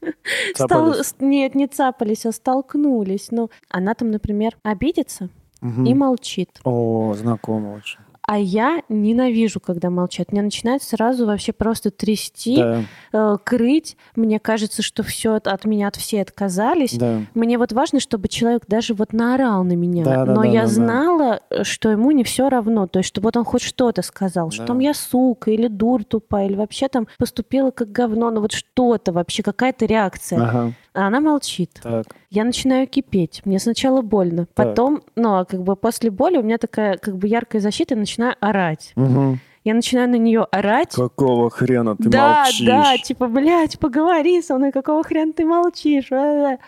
[0.54, 0.94] Стал...
[1.20, 3.28] Нет, не цапались, а столкнулись.
[3.30, 5.30] Ну, она там, например, обидится
[5.62, 5.84] угу.
[5.84, 6.60] и молчит.
[6.64, 7.98] О, знакомо очень.
[8.28, 10.32] А я ненавижу, когда молчат.
[10.32, 12.82] Меня начинает сразу вообще просто трясти, да.
[13.14, 13.96] э, крыть.
[14.16, 16.92] Мне кажется, что все от меня от все отказались.
[16.92, 17.22] Да.
[17.32, 20.04] Мне вот важно, чтобы человек даже вот наорал на меня.
[20.04, 21.64] Да, да, Но да, я да, знала, да.
[21.64, 22.86] что ему не все равно.
[22.86, 24.56] То есть, чтобы вот он хоть что-то сказал, да.
[24.56, 28.30] что там я сука или дур тупая, или вообще там поступила как говно.
[28.30, 30.42] Ну вот что-то вообще, какая-то реакция.
[30.42, 30.74] Ага.
[30.94, 31.80] А она молчит.
[31.82, 32.06] Так.
[32.30, 33.42] Я начинаю кипеть.
[33.44, 34.46] Мне сначала больно.
[34.46, 34.68] Так.
[34.68, 37.98] Потом, ну, а как бы после боли у меня такая как бы яркая защита, и
[37.98, 38.92] начинаю орать.
[38.96, 39.38] Угу.
[39.64, 40.94] Я начинаю на нее орать.
[40.94, 42.66] Какого хрена ты да, молчишь?
[42.66, 46.10] Да, да, типа, блядь, поговори со мной, какого хрена ты молчишь?
[46.10, 46.58] А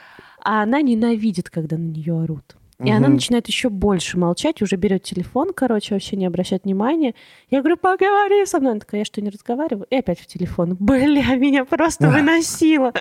[0.42, 2.56] она ненавидит, когда на нее орут.
[2.80, 2.96] И угу.
[2.96, 7.14] она начинает еще больше молчать, уже берет телефон, короче, вообще не обращает внимания.
[7.50, 8.72] Я говорю, поговори со мной.
[8.72, 9.86] Она такая, я что, не разговариваю?
[9.90, 10.76] И опять в телефон.
[10.78, 12.92] Бля, меня просто выносило.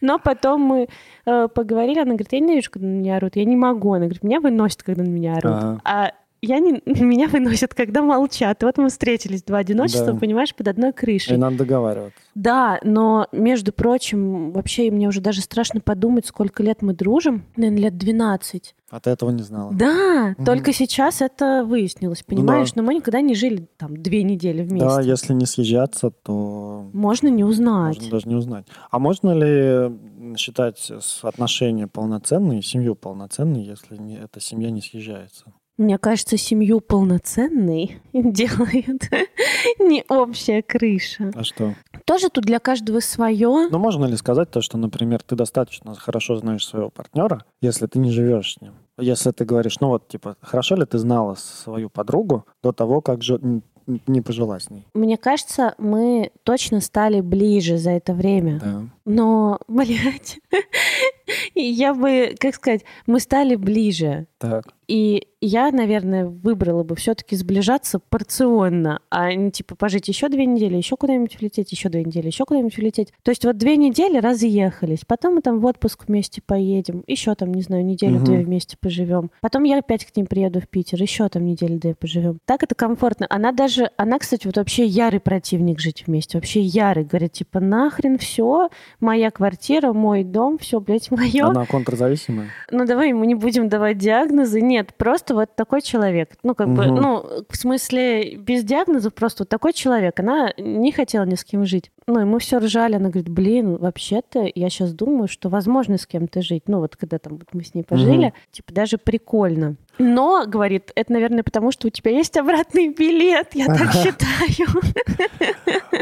[0.00, 0.88] Но потом мы
[1.26, 3.36] э, поговорили, она говорит, я не вижу, когда на меня орут.
[3.36, 3.92] Я не могу.
[3.92, 5.52] Она говорит, меня выносит, когда на меня орут.
[5.52, 5.80] Ага.
[5.84, 6.12] А
[6.44, 8.62] я не, меня выносят, когда молчат.
[8.62, 10.18] И вот мы встретились два одиночества, да.
[10.18, 11.34] понимаешь, под одной крышей.
[11.34, 12.18] И надо договариваться.
[12.34, 17.44] Да, но, между прочим, вообще мне уже даже страшно подумать, сколько лет мы дружим.
[17.56, 18.74] Наверное, лет 12.
[18.94, 19.72] А ты этого не знала?
[19.74, 20.44] Да, угу.
[20.44, 22.70] только сейчас это выяснилось, понимаешь?
[22.74, 22.80] Да.
[22.80, 24.88] Но мы никогда не жили там две недели вместе.
[24.88, 26.88] Да, если не съезжаться, то...
[26.92, 27.96] Можно не узнать.
[27.96, 28.66] Можно даже не узнать.
[28.92, 35.46] А можно ли считать отношения полноценные, семью полноценной, если не, эта семья не съезжается?
[35.76, 39.10] Мне кажется, семью полноценной делает
[39.80, 41.32] не общая крыша.
[41.34, 41.74] А что?
[42.04, 43.68] Тоже тут для каждого свое.
[43.70, 47.98] Но можно ли сказать то, что, например, ты достаточно хорошо знаешь своего партнера, если ты
[47.98, 48.74] не живешь с ним?
[48.98, 53.22] Если ты говоришь, ну вот, типа, хорошо ли ты знала свою подругу до того, как
[53.22, 53.40] же
[53.86, 54.86] не пожила с ней?
[54.94, 58.60] Мне кажется, мы точно стали ближе за это время.
[58.60, 58.82] Да.
[59.04, 60.38] Но, блядь,
[61.54, 64.26] я бы, как сказать, мы стали ближе.
[64.38, 64.66] Так.
[64.88, 70.76] И я, наверное, выбрала бы все-таки сближаться порционно, а не типа пожить еще две недели,
[70.76, 73.12] еще куда-нибудь улететь, еще две недели, еще куда-нибудь улететь.
[73.22, 77.52] То есть вот две недели разъехались, потом мы там в отпуск вместе поедем, еще там,
[77.52, 78.44] не знаю, неделю-две угу.
[78.44, 79.30] вместе поживем.
[79.42, 82.38] Потом я опять к ним приеду в Питер, еще там неделю-две поживем.
[82.46, 83.26] Так это комфортно.
[83.28, 87.04] Она даже, она, кстати, вот вообще ярый противник жить вместе, вообще ярый.
[87.04, 91.48] Говорит, типа, нахрен все, моя квартира, мой дом, все, блядь, мое.
[91.48, 92.48] Она контрзависимая?
[92.70, 96.32] Ну давай мы не будем давать диагнозы, нет, просто вот такой человек.
[96.42, 96.76] Ну, как угу.
[96.76, 100.18] бы, ну, в смысле, без диагнозов просто вот такой человек.
[100.18, 101.92] Она не хотела ни с кем жить.
[102.08, 102.96] Ну, и мы все ржали.
[102.96, 106.64] Она говорит, блин, вообще-то я сейчас думаю, что возможно с кем-то жить.
[106.66, 108.34] Ну, вот когда там вот мы с ней пожили, угу.
[108.50, 109.76] типа даже прикольно.
[109.98, 114.82] Но, говорит, это, наверное, потому что у тебя есть обратный билет, я так считаю.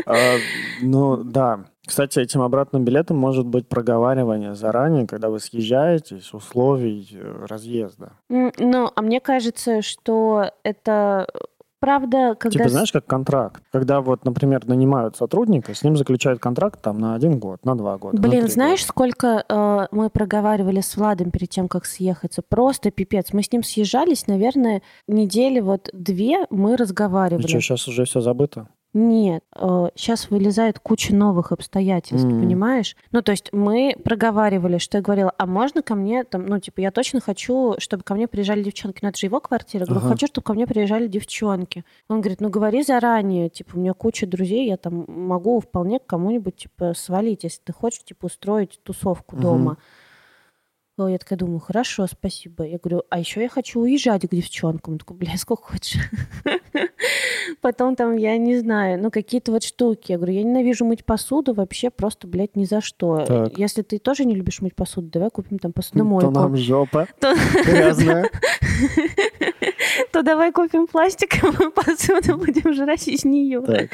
[0.06, 0.36] А,
[0.80, 1.66] ну, да.
[1.86, 8.12] Кстати, этим обратным билетом может быть проговаривание заранее, когда вы съезжаетесь, условий э, разъезда.
[8.28, 11.26] Ну, а мне кажется, что это
[11.80, 12.58] правда, когда...
[12.58, 13.64] Типа, знаешь, как контракт.
[13.72, 17.98] Когда вот, например, нанимают сотрудника, с ним заключают контракт там на один год, на два
[17.98, 18.16] года.
[18.16, 18.88] Блин, знаешь, года.
[18.88, 22.42] сколько э, мы проговаривали с Владом перед тем, как съехаться?
[22.48, 23.32] Просто пипец.
[23.32, 27.44] Мы с ним съезжались, наверное, недели вот две мы разговаривали.
[27.44, 28.68] И что, сейчас уже все забыто?
[28.94, 29.42] Нет,
[29.94, 32.40] сейчас э, вылезает куча новых обстоятельств, mm.
[32.40, 32.94] понимаешь?
[33.10, 36.80] Ну, то есть мы проговаривали, что я говорила, а можно ко мне, там, ну, типа,
[36.80, 38.98] я точно хочу, чтобы ко мне приезжали девчонки.
[39.00, 39.84] Ну, это же его квартира.
[39.84, 40.12] Я говорю, ага.
[40.12, 41.86] хочу, чтобы ко мне приезжали девчонки.
[42.08, 46.06] Он говорит, ну, говори заранее, типа, у меня куча друзей, я там могу вполне к
[46.06, 49.42] кому-нибудь, типа, свалить, если ты хочешь, типа, устроить тусовку угу.
[49.42, 49.76] дома.
[50.98, 52.64] Я такая думаю, хорошо, спасибо.
[52.64, 54.94] Я говорю, а еще я хочу уезжать к девчонкам.
[54.94, 55.98] Он такой, бля, сколько хочешь.
[57.60, 60.12] Потом там, я не знаю, ну, какие-то вот штуки.
[60.12, 63.24] Я говорю, я ненавижу мыть посуду вообще просто, блядь, ни за что.
[63.24, 63.58] Так.
[63.58, 66.32] Если ты тоже не любишь мыть посуду, давай купим там посудомойку.
[66.32, 67.34] То нам жопа То-
[67.64, 68.30] грязная.
[70.12, 73.88] то давай купим пластиковую посуду, будем жрать из нее.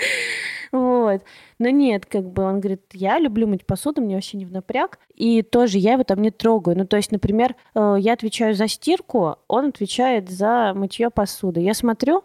[0.70, 1.22] Вот.
[1.58, 4.98] Но нет, как бы он говорит, я люблю мыть посуду, мне вообще не в напряг.
[5.14, 6.76] И тоже я его там не трогаю.
[6.76, 11.60] Ну, то есть, например, э, я отвечаю за стирку, он отвечает за мытье посуды.
[11.60, 12.22] Я смотрю,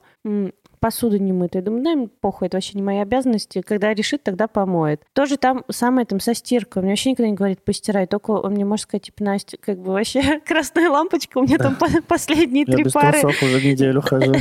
[0.84, 1.62] м, посуда не мытая.
[1.62, 3.62] Думаю, да, похуй, это вообще не мои обязанности.
[3.62, 5.02] Когда решит, тогда помоет.
[5.14, 6.82] Тоже там самое там со стиркой.
[6.82, 8.06] Он мне вообще никогда не говорит, постирай.
[8.08, 11.76] Только он мне может сказать, типа, Настя, как бы вообще красная лампочка, у меня там
[11.76, 13.22] по- последние Я три без пары.
[13.22, 14.34] трусов уже неделю хожу.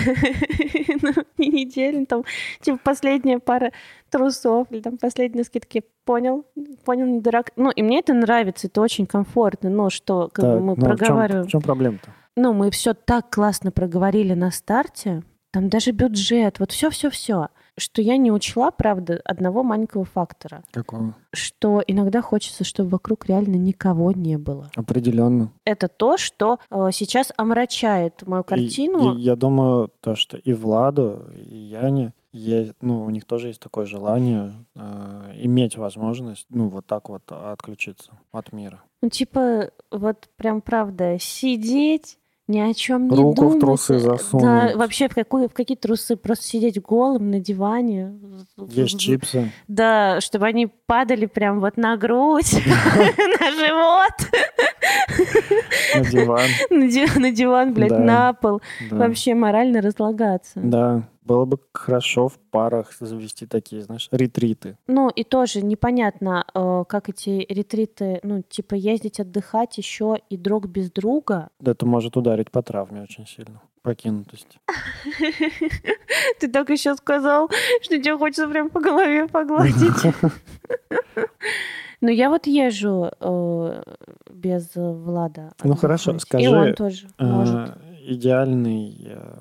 [1.03, 2.25] Ну, не неделю, там,
[2.61, 3.73] типа, последняя пара
[4.11, 5.83] трусов или там последние скидки.
[6.05, 6.45] Понял?
[6.85, 7.51] Понял, не дурак.
[7.57, 10.75] Ну, и мне это нравится, это очень комфортно, но что, как бы Так, мы ну,
[10.75, 11.45] в чём- проговариваем.
[11.45, 12.11] В чем проблема-то?
[12.37, 15.23] Ну, мы все так классно проговорили на старте,
[15.53, 21.15] там даже бюджет, вот все-все-все, что я не учла, правда, одного маленького фактора, Какого?
[21.33, 24.71] что иногда хочется, чтобы вокруг реально никого не было.
[24.75, 25.53] Определенно.
[25.65, 29.15] Это то, что э, сейчас омрачает мою И- картину.
[29.17, 33.61] и я думаю, то, что и Владу, и Яне, е- ну, у них тоже есть
[33.61, 38.83] такое желание э, иметь возможность, ну, вот так вот отключиться от мира.
[39.03, 42.19] Ну, типа, вот прям правда, сидеть,
[42.53, 43.61] ни о чем не Руку в думать.
[43.61, 44.45] трусы э, засунуть.
[44.45, 46.17] Да, вообще в, какую, в какие трусы?
[46.17, 48.15] Просто сидеть голым на диване.
[48.69, 49.51] Есть чипсы.
[49.69, 52.53] Да, чтобы они падали прям вот на грудь,
[53.41, 54.13] на живот,
[55.95, 56.49] На диван.
[56.71, 58.61] на ди- на диван, блядь, на пол.
[58.91, 60.61] Вообще морально разлагаться.
[60.63, 64.77] Да, было бы хорошо в парах завести такие, знаешь, ретриты.
[64.87, 70.67] Ну, и тоже непонятно, э, как эти ретриты, ну, типа ездить отдыхать еще и друг
[70.67, 71.49] без друга.
[71.65, 73.61] Это может ударить по травме очень сильно.
[73.83, 74.59] Покинутость.
[76.41, 77.51] Ты так еще сказал,
[77.83, 80.15] что тебе хочется прям по голове погладить.
[82.05, 83.83] Ну, я вот езжу э,
[84.29, 85.53] без Влада.
[85.63, 87.55] Ну, хорошо, скажи, И он тоже может.
[87.55, 87.73] Э,
[88.05, 89.37] Идеальный, э,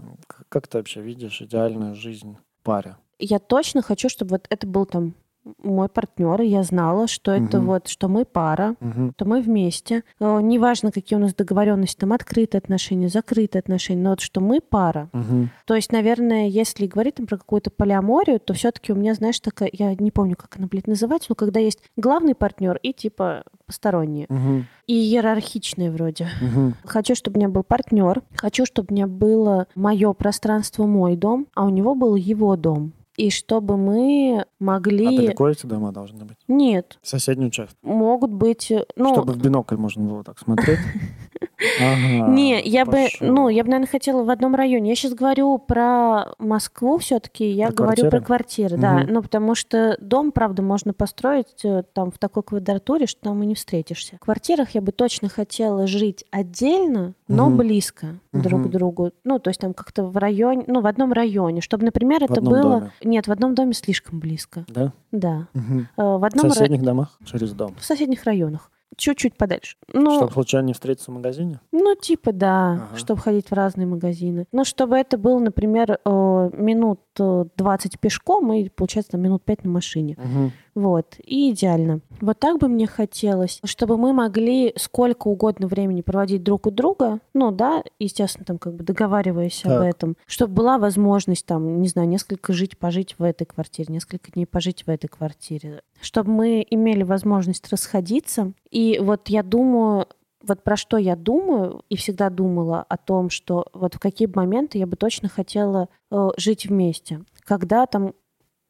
[0.52, 2.98] как ты вообще видишь идеальную жизнь паре?
[3.20, 5.16] Я точно хочу, чтобы вот это был там
[5.64, 7.66] мой партнер, и я знала, что это Мгм.
[7.68, 9.14] вот, что мы пара, Мгм.
[9.16, 10.04] что мы вместе.
[10.20, 14.60] Э, Неважно, какие у нас договоренности, там открытые отношения, закрытые отношения, но вот что мы
[14.62, 15.10] пара.
[15.14, 15.50] Мгм.
[15.66, 19.70] То есть, наверное, если говорить там про какую-то полиаморию, то все-таки у меня, знаешь, такая,
[19.74, 24.26] я не помню, как она, блядь, называется, но когда есть главный партнер и типа посторонние.
[24.30, 24.68] Мгм.
[24.88, 26.28] И иерархичные вроде.
[26.42, 26.76] Мгм.
[26.84, 28.22] Хочу, чтобы у меня был партнер.
[28.36, 32.94] Хочу, чтобы у меня было мое пространство, мой дом, а у него был его дом.
[33.18, 35.18] И чтобы мы А могли...
[35.18, 36.38] далеко эти дома должны быть?
[36.48, 37.78] Нет, Соседний участок.
[37.84, 38.72] могут быть...
[38.72, 40.80] э, Ну, Чтобы в бинокль можно было так смотреть.
[41.80, 43.28] Ага, Не, я бы, пошёл.
[43.34, 44.90] ну, я бы, наверное, хотела в одном районе.
[44.90, 48.26] Я сейчас говорю про Москву все-таки, я Про говорю про квартиры?
[48.26, 49.06] квартиры, да.
[49.08, 53.46] Ну, потому что дом, правда, можно построить э, там в такой квадратуре, что там и
[53.46, 54.16] не встретишься.
[54.18, 57.58] В квартирах я бы точно хотела жить отдельно, но Мгм.
[57.58, 58.70] близко друг Мгм.
[58.70, 59.12] к другу.
[59.24, 62.54] Ну, то есть там как-то в районе, ну, в одном районе, чтобы, например, это одном
[62.54, 62.62] было...
[62.80, 62.92] доме.
[63.04, 64.66] Нет, в одном доме слишком близко.
[64.68, 64.94] Да?
[65.12, 65.48] Да.
[65.54, 65.60] Э,
[65.98, 67.76] В В одном ра- соседних домах через дом.
[67.80, 68.72] в соседних районах.
[68.98, 69.78] Чуть-чуть подальше.
[69.94, 71.60] Ну, Чтобы случайно не встретиться в магазине?
[71.72, 72.98] Ну, типа, да, Ага.
[72.98, 74.46] чтобы ходить в разные магазины.
[74.52, 79.64] Ну, чтобы это было, например, э, минут э, 20 пешком и, получается, там, минут 5
[79.64, 80.18] на машине.
[80.22, 80.52] Мгм.
[80.74, 82.02] Вот, и идеально.
[82.22, 87.20] Вот так бы мне хотелось, чтобы мы могли сколько угодно времени проводить друг у друга,
[87.34, 89.96] ну, да, естественно, там, как бы договариваясь об Так.
[89.96, 94.46] этом, чтобы была возможность, там, не знаю, несколько жить, пожить в этой квартире, несколько дней
[94.46, 98.54] пожить в этой квартире, чтобы мы имели возможность расходиться.
[98.70, 100.08] И вот я думаю,
[100.44, 104.38] вот про что я думаю и всегда думала о том, что вот в какие бы
[104.38, 107.22] моменты я бы точно хотела э, жить вместе.
[107.44, 108.14] Когда там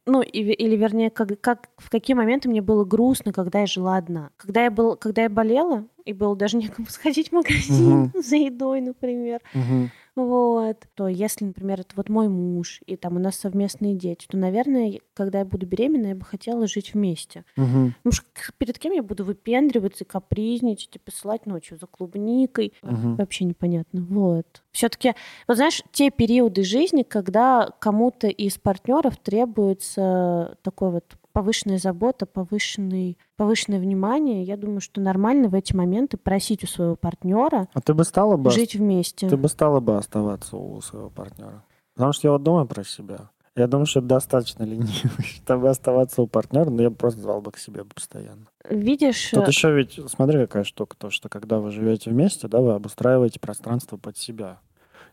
[0.05, 3.97] ну, и или вернее, как, как, в какие моменты мне было грустно, когда я жила
[3.97, 4.31] одна.
[4.37, 8.81] Когда я, был, когда я болела, и было даже некому сходить в магазин за едой,
[8.81, 9.91] например, Мгм.
[10.15, 14.37] Вот, то если, например, это вот мой муж, и там у нас совместные дети, то,
[14.37, 17.45] наверное, когда я буду беременна, я бы хотела жить вместе.
[17.55, 17.95] Мгм.
[18.03, 18.11] Ну,
[18.57, 22.73] перед кем я буду выпендриваться, капризничать и посылать ночью за клубникой?
[22.81, 23.15] Мгм.
[23.15, 24.01] Вообще непонятно.
[24.01, 24.63] Вот.
[24.71, 25.13] Все-таки,
[25.47, 33.17] вот знаешь, те периоды жизни, когда кому-то из партнеров требуется такой вот повышенная забота, повышенный,
[33.37, 37.93] повышенное внимание, я думаю, что нормально в эти моменты просить у своего партнера А ты
[37.93, 39.29] бы стала бы жить вместе.
[39.29, 41.63] Ты бы стала бы оставаться у своего партнера?
[41.95, 43.29] Потому что я вот думаю про себя.
[43.55, 47.41] Я думаю, что это достаточно ленивый, чтобы оставаться у партнера, но я бы просто звал
[47.41, 48.47] бы к себе постоянно.
[48.69, 52.73] Видишь, Тут еще ведь, смотри, какая штука, то, что когда вы живете вместе, да, вы
[52.73, 54.59] обустраиваете пространство под себя.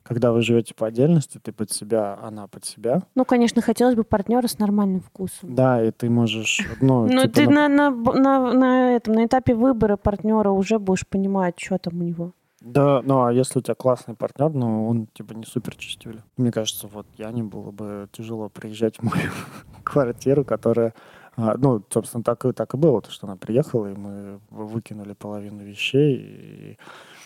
[0.09, 3.03] Когда вы живете по отдельности, ты под себя, она под себя.
[3.15, 5.55] Ну, конечно, хотелось бы партнера с нормальным вкусом.
[5.55, 9.55] Да, и ты можешь, ну, Ну, типа, ты на- на, на, на, этом, на этапе
[9.55, 12.33] выбора партнера уже будешь понимать, что там у него.
[12.63, 16.25] Да, ну а если у тебя классный партнер, но он типа не супер чистюля.
[16.37, 19.31] Мне кажется, вот я не было бы тяжело приезжать в мою
[19.85, 20.93] квартиру, которая,
[21.37, 25.13] а, ну, собственно, так и, так и было, то, что она приехала, и мы выкинули
[25.13, 26.79] половину вещей, и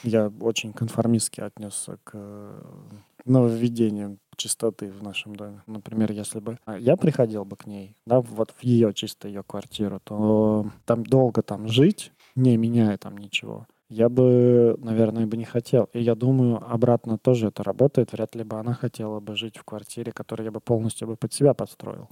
[0.03, 2.62] я очень конформистски отнесся к э,
[3.24, 5.62] нововведениям чистоты в нашем доме.
[5.66, 9.42] Например, если бы а, я приходил бы к ней, да, вот в ее чисто ее
[9.42, 15.44] квартиру, то там долго там жить, не меняя там ничего, я бы, наверное, бы не
[15.44, 15.90] хотел.
[15.92, 18.12] И я думаю, обратно тоже это работает.
[18.12, 21.34] Вряд ли бы она хотела бы жить в квартире, которую я бы полностью бы под
[21.34, 22.09] себя построил.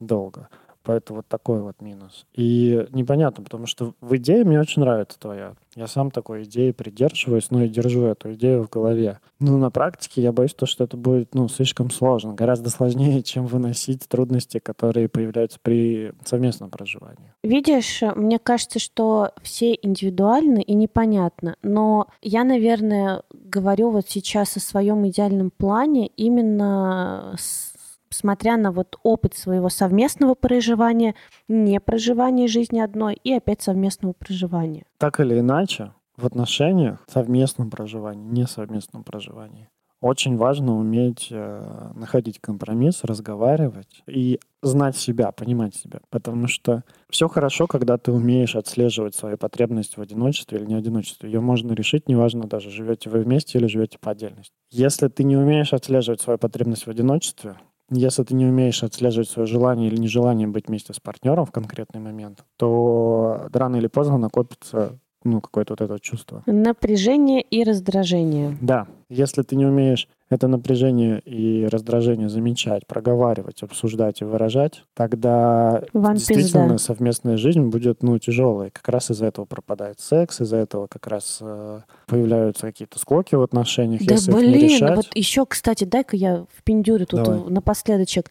[0.00, 0.48] Долго.
[0.86, 2.26] Поэтому вот такой вот минус.
[2.32, 5.54] И непонятно, потому что в идее мне очень нравится твоя.
[5.74, 9.18] Я сам такой идеи придерживаюсь, но и держу эту идею в голове.
[9.40, 12.32] Но на практике я боюсь, то, что это будет ну, слишком сложно.
[12.34, 17.34] Гораздо сложнее, чем выносить трудности, которые появляются при совместном проживании.
[17.42, 21.56] Видишь, мне кажется, что все индивидуальны и непонятно.
[21.62, 27.74] Но я, наверное, говорю вот сейчас о своем идеальном плане именно с-
[28.10, 31.14] смотря на вот опыт своего совместного проживания,
[31.48, 34.84] не проживания жизни одной и опять совместного проживания.
[34.98, 39.68] Так или иначе, в отношениях, совместном проживании, несовместном проживании,
[40.00, 46.00] очень важно уметь э, находить компромисс, разговаривать и знать себя, понимать себя.
[46.10, 51.30] Потому что все хорошо, когда ты умеешь отслеживать свою потребность в одиночестве или не одиночестве.
[51.30, 54.52] Ее можно решить, неважно даже, живете вы вместе или живете по отдельности.
[54.70, 57.56] Если ты не умеешь отслеживать свою потребность в одиночестве,
[57.90, 62.00] если ты не умеешь отслеживать свое желание или нежелание быть вместе с партнером в конкретный
[62.00, 66.42] момент, то рано или поздно накопится ну, какое-то вот это чувство.
[66.46, 68.56] Напряжение и раздражение.
[68.60, 75.82] Да, если ты не умеешь это напряжение и раздражение замечать, проговаривать, обсуждать и выражать, тогда
[75.92, 76.78] Вам действительно пизда.
[76.78, 78.70] совместная жизнь будет ну, тяжелой.
[78.70, 83.42] Как раз из-за этого пропадает секс, из-за этого как раз э, появляются какие-то склоки в
[83.42, 84.02] отношениях.
[84.04, 84.96] Да если их не блин, решать.
[84.96, 87.50] вот еще, кстати, дай-ка я в пиндюре тут Давай.
[87.50, 88.30] напоследочек.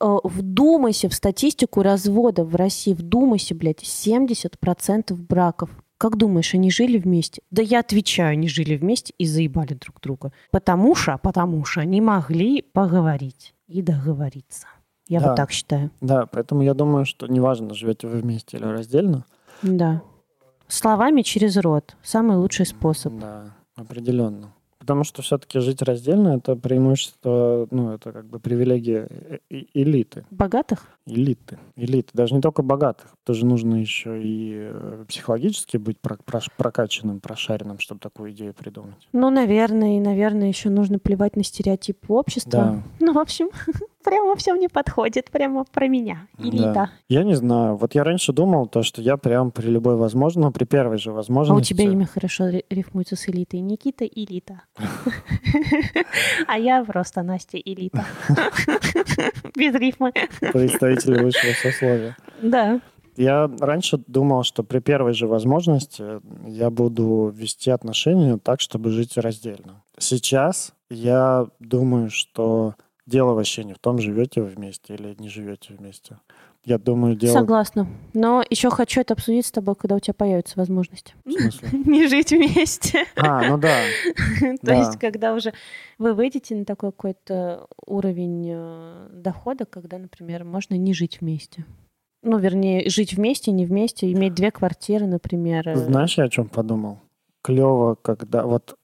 [0.00, 2.92] Э, Вдумайся в статистику развода в России.
[2.92, 5.70] Вдумайся, блядь, 70% браков.
[6.00, 7.42] Как думаешь, они жили вместе?
[7.50, 10.32] Да я отвечаю, они жили вместе и заебали друг друга.
[10.50, 14.66] Потому что, потому что они могли поговорить и договориться.
[15.08, 15.26] Я Да.
[15.28, 15.90] вот так считаю.
[16.00, 19.26] Да, поэтому я думаю, что неважно, живете вы вместе или раздельно.
[19.60, 20.00] Да.
[20.68, 21.94] Словами через рот.
[22.02, 23.12] Самый лучший способ.
[23.18, 24.54] Да, определенно.
[24.80, 29.06] Потому что все-таки жить раздельно это преимущество, ну, это как бы привилегия
[29.50, 30.24] э- элиты.
[30.30, 30.88] Богатых?
[31.04, 31.58] Элиты.
[31.76, 32.08] Элиты.
[32.14, 33.14] Даже не только богатых.
[33.24, 35.98] Тоже нужно еще и э, психологически быть
[36.56, 39.06] прокачанным, прошаренным, чтобы такую идею придумать.
[39.12, 42.50] Ну, наверное, и, наверное, еще нужно плевать на стереотипы общества.
[42.50, 42.82] Да.
[43.00, 43.50] Ну, в общем,
[44.02, 46.26] прямо все мне подходит, прямо про меня.
[46.38, 46.72] Элита.
[46.72, 46.90] Да.
[47.08, 47.76] Я не знаю.
[47.76, 51.10] Вот я раньше думал, то, что я прям при любой возможности, ну, при первой же
[51.10, 51.72] А возможности...
[51.72, 53.60] у тебя имя хорошо ри- рифмуется с элитой.
[53.60, 54.62] Никита Элита.
[56.46, 58.04] А я просто Настя Элита.
[59.56, 60.12] Без рифмы.
[60.40, 62.16] Представители высшего сословия.
[62.42, 62.80] Да.
[63.16, 69.16] Я раньше думал, что при первой же возможности я буду вести отношения так, чтобы жить
[69.18, 69.82] раздельно.
[69.98, 72.74] Сейчас я думаю, что
[73.10, 76.18] дело вообще не в том, живете вы вместе или не живете вместе.
[76.64, 77.32] Я думаю, дело...
[77.32, 77.86] Согласна.
[78.12, 81.14] Но еще хочу это обсудить с тобой, когда у тебя появится возможность.
[81.24, 81.68] В смысле?
[81.86, 83.04] Не жить вместе.
[83.16, 83.80] А, ну да.
[84.62, 85.54] То есть, когда уже
[85.98, 91.64] вы выйдете на такой какой-то уровень э, дохода, когда, например, можно не жить вместе.
[92.22, 95.74] Ну, вернее, жить вместе, не вместе, иметь две квартиры, например.
[95.74, 96.98] Знаешь, я о чем подумал?
[97.42, 98.76] Клево, когда вот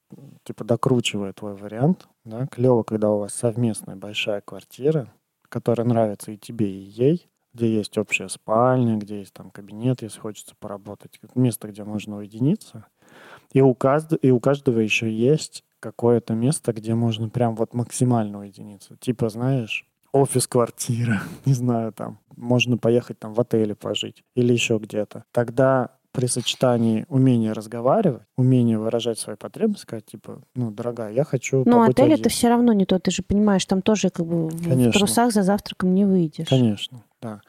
[0.46, 5.12] типа докручивая твой вариант, да, клево, когда у вас совместная большая квартира,
[5.48, 10.20] которая нравится и тебе, и ей, где есть общая спальня, где есть там кабинет, если
[10.20, 12.86] хочется поработать, место, где можно уединиться.
[13.52, 18.40] И у, кажд- и у каждого еще есть какое-то место, где можно прям вот максимально
[18.40, 18.96] уединиться.
[18.98, 25.24] Типа, знаешь, офис-квартира, не знаю, там, можно поехать там в отеле пожить или еще где-то.
[25.32, 31.58] Тогда при сочетании умения разговаривать, умения выражать свои потребности, сказать, типа, ну, дорогая, я хочу
[31.66, 32.20] Но побыть отель один.
[32.20, 34.92] это все равно не то, ты же понимаешь, там тоже как бы в- в Конечно.
[34.92, 36.48] трусах за завтраком не выйдешь.
[36.48, 37.40] Конечно, да.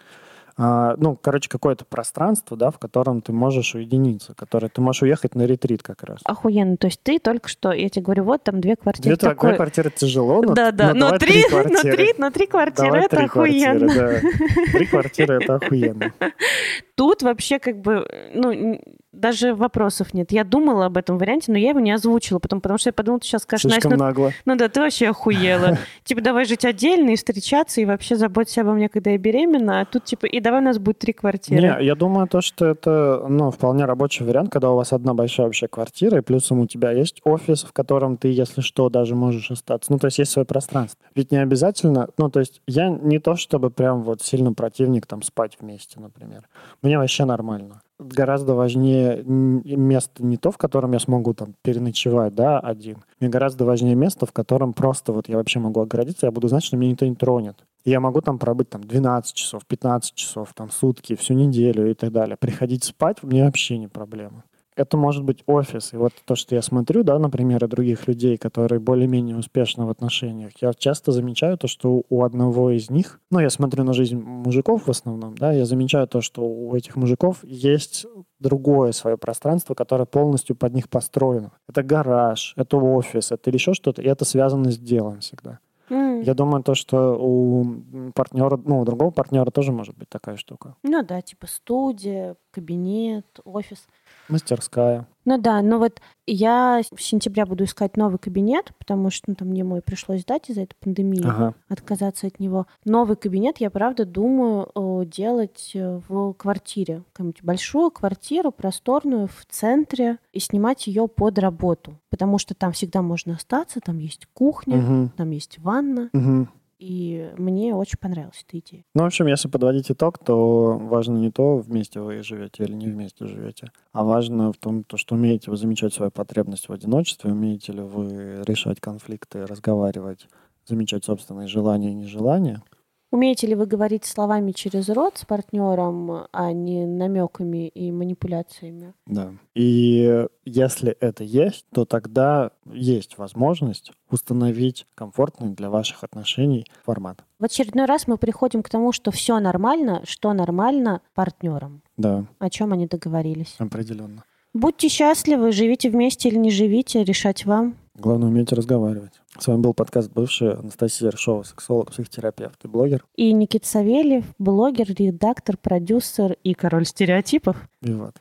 [0.60, 5.36] А, ну, короче, какое-то пространство, да, в котором ты можешь уединиться, которое ты можешь уехать
[5.36, 6.20] на ретрит как раз.
[6.24, 6.78] Охуенно.
[6.78, 9.16] То есть ты только что, я тебе говорю, вот там две квартиры.
[9.16, 9.56] Две такой...
[9.56, 11.96] квартиры тяжело, но, Да, да, но но три, но квартиры.
[11.96, 13.94] три, но три квартиры Давай это три охуенно.
[13.94, 14.72] квартиры, да.
[14.72, 16.14] Три квартиры это охуенно.
[16.96, 18.82] Тут вообще как бы, ну,
[19.18, 20.32] даже вопросов нет.
[20.32, 23.20] Я думала об этом варианте, но я его не озвучила, потом, потому что я подумала,
[23.20, 24.32] ты сейчас скажешь, Слишком Настя, ну, нагло.
[24.46, 25.78] ну да, ты вообще охуела.
[26.04, 29.86] Типа, давай жить отдельно и встречаться, и вообще заботься обо мне, когда я беременна, а
[29.86, 31.62] тут типа, и давай у нас будет три квартиры.
[31.62, 35.48] Не, я думаю, то, что это ну, вполне рабочий вариант, когда у вас одна большая
[35.48, 39.52] вообще квартира, и плюсом у тебя есть офис, в котором ты, если что, даже можешь
[39.52, 39.92] остаться.
[39.92, 41.00] Ну, то есть есть свое пространство.
[41.16, 45.22] Ведь не обязательно, ну, то есть я не то, чтобы прям вот сильно противник там
[45.22, 46.48] спать вместе, например.
[46.82, 47.82] Мне вообще нормально.
[48.00, 52.98] Гораздо важнее место не то, в котором я смогу там переночевать, да, один.
[53.20, 56.64] Мне гораздо важнее место, в котором просто вот я вообще могу оградиться, я буду знать,
[56.64, 57.66] что меня никто не тронет.
[57.86, 62.12] Я могу там пробыть там 12 часов, 15 часов, там сутки, всю неделю и так
[62.12, 62.38] далее.
[62.38, 64.44] Приходить спать мне вообще не проблема.
[64.78, 65.94] Это может быть офис.
[65.94, 69.90] И вот то, что я смотрю, да, на примеры других людей, которые более-менее успешны в
[69.90, 74.18] отношениях, я часто замечаю то, что у одного из них, ну, я смотрю на жизнь
[74.18, 78.06] мужиков в основном, да, я замечаю то, что у этих мужиков есть
[78.40, 81.52] другое свое пространство, которое полностью под них построено.
[81.68, 85.58] Это гараж, это офис, это еще что-то, и это связано с делом всегда.
[85.90, 87.66] М, Я думаю, то, что у
[88.14, 90.76] партнера, ну, у другого партнера тоже может быть такая штука.
[90.84, 93.88] Ну да, типа студия, кабинет, офис.
[94.30, 95.08] Мастерская.
[95.26, 99.50] Ну да, но вот я в сентябре буду искать новый кабинет, потому что ну, там
[99.50, 101.54] мне мой пришлось сдать из-за этой пандемии, Ага.
[101.68, 102.66] отказаться от него.
[102.86, 104.70] Новый кабинет я, правда, думаю
[105.06, 107.04] делать э, в квартире.
[107.12, 112.00] Какую-нибудь большую квартиру, просторную, в центре, и снимать ее под работу.
[112.10, 115.10] Потому что там всегда можно остаться, там есть кухня, Мгм.
[115.18, 116.10] там есть ванна.
[116.14, 116.50] Мгм.
[116.80, 118.84] И мне очень понравилась эта идея.
[118.94, 122.88] Ну, в общем, если подводить итог, то важно не то, вместе вы живете или не
[122.88, 127.32] вместе живете, а важно в том, то, что умеете вы замечать свою потребность в одиночестве,
[127.32, 130.28] умеете ли вы решать конфликты, разговаривать,
[130.66, 132.62] замечать собственные желания и нежелания.
[133.10, 138.94] Умеете ли вы говорить словами через рот с партнером, а не намеками и манипуляциями?
[139.06, 139.32] Да.
[139.56, 147.24] И если это есть, то тогда есть возможность установить комфортный для ваших отношений формат.
[147.40, 151.82] В очередной раз мы приходим к тому, что все нормально, что нормально партнерам.
[151.96, 153.56] Да, О чем они договорились.
[153.58, 154.24] определенно.
[154.54, 157.76] Будьте счастливы, живите вместе или не живите, решать вам.
[157.97, 159.21] Главное, уметь разговаривать.
[159.39, 163.05] С вами был подкаст «Бывший» Анастасия Ершова, сексолог, психотерапевт и блогер.
[163.17, 167.57] И Никит Савельев, блогер, редактор, продюсер и король стереотипов.
[167.81, 168.15] И вот.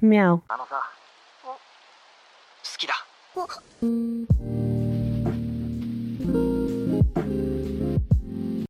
[0.00, 0.42] Мяу.
[0.48, 0.82] あのさ
[2.62, 2.94] 好きだ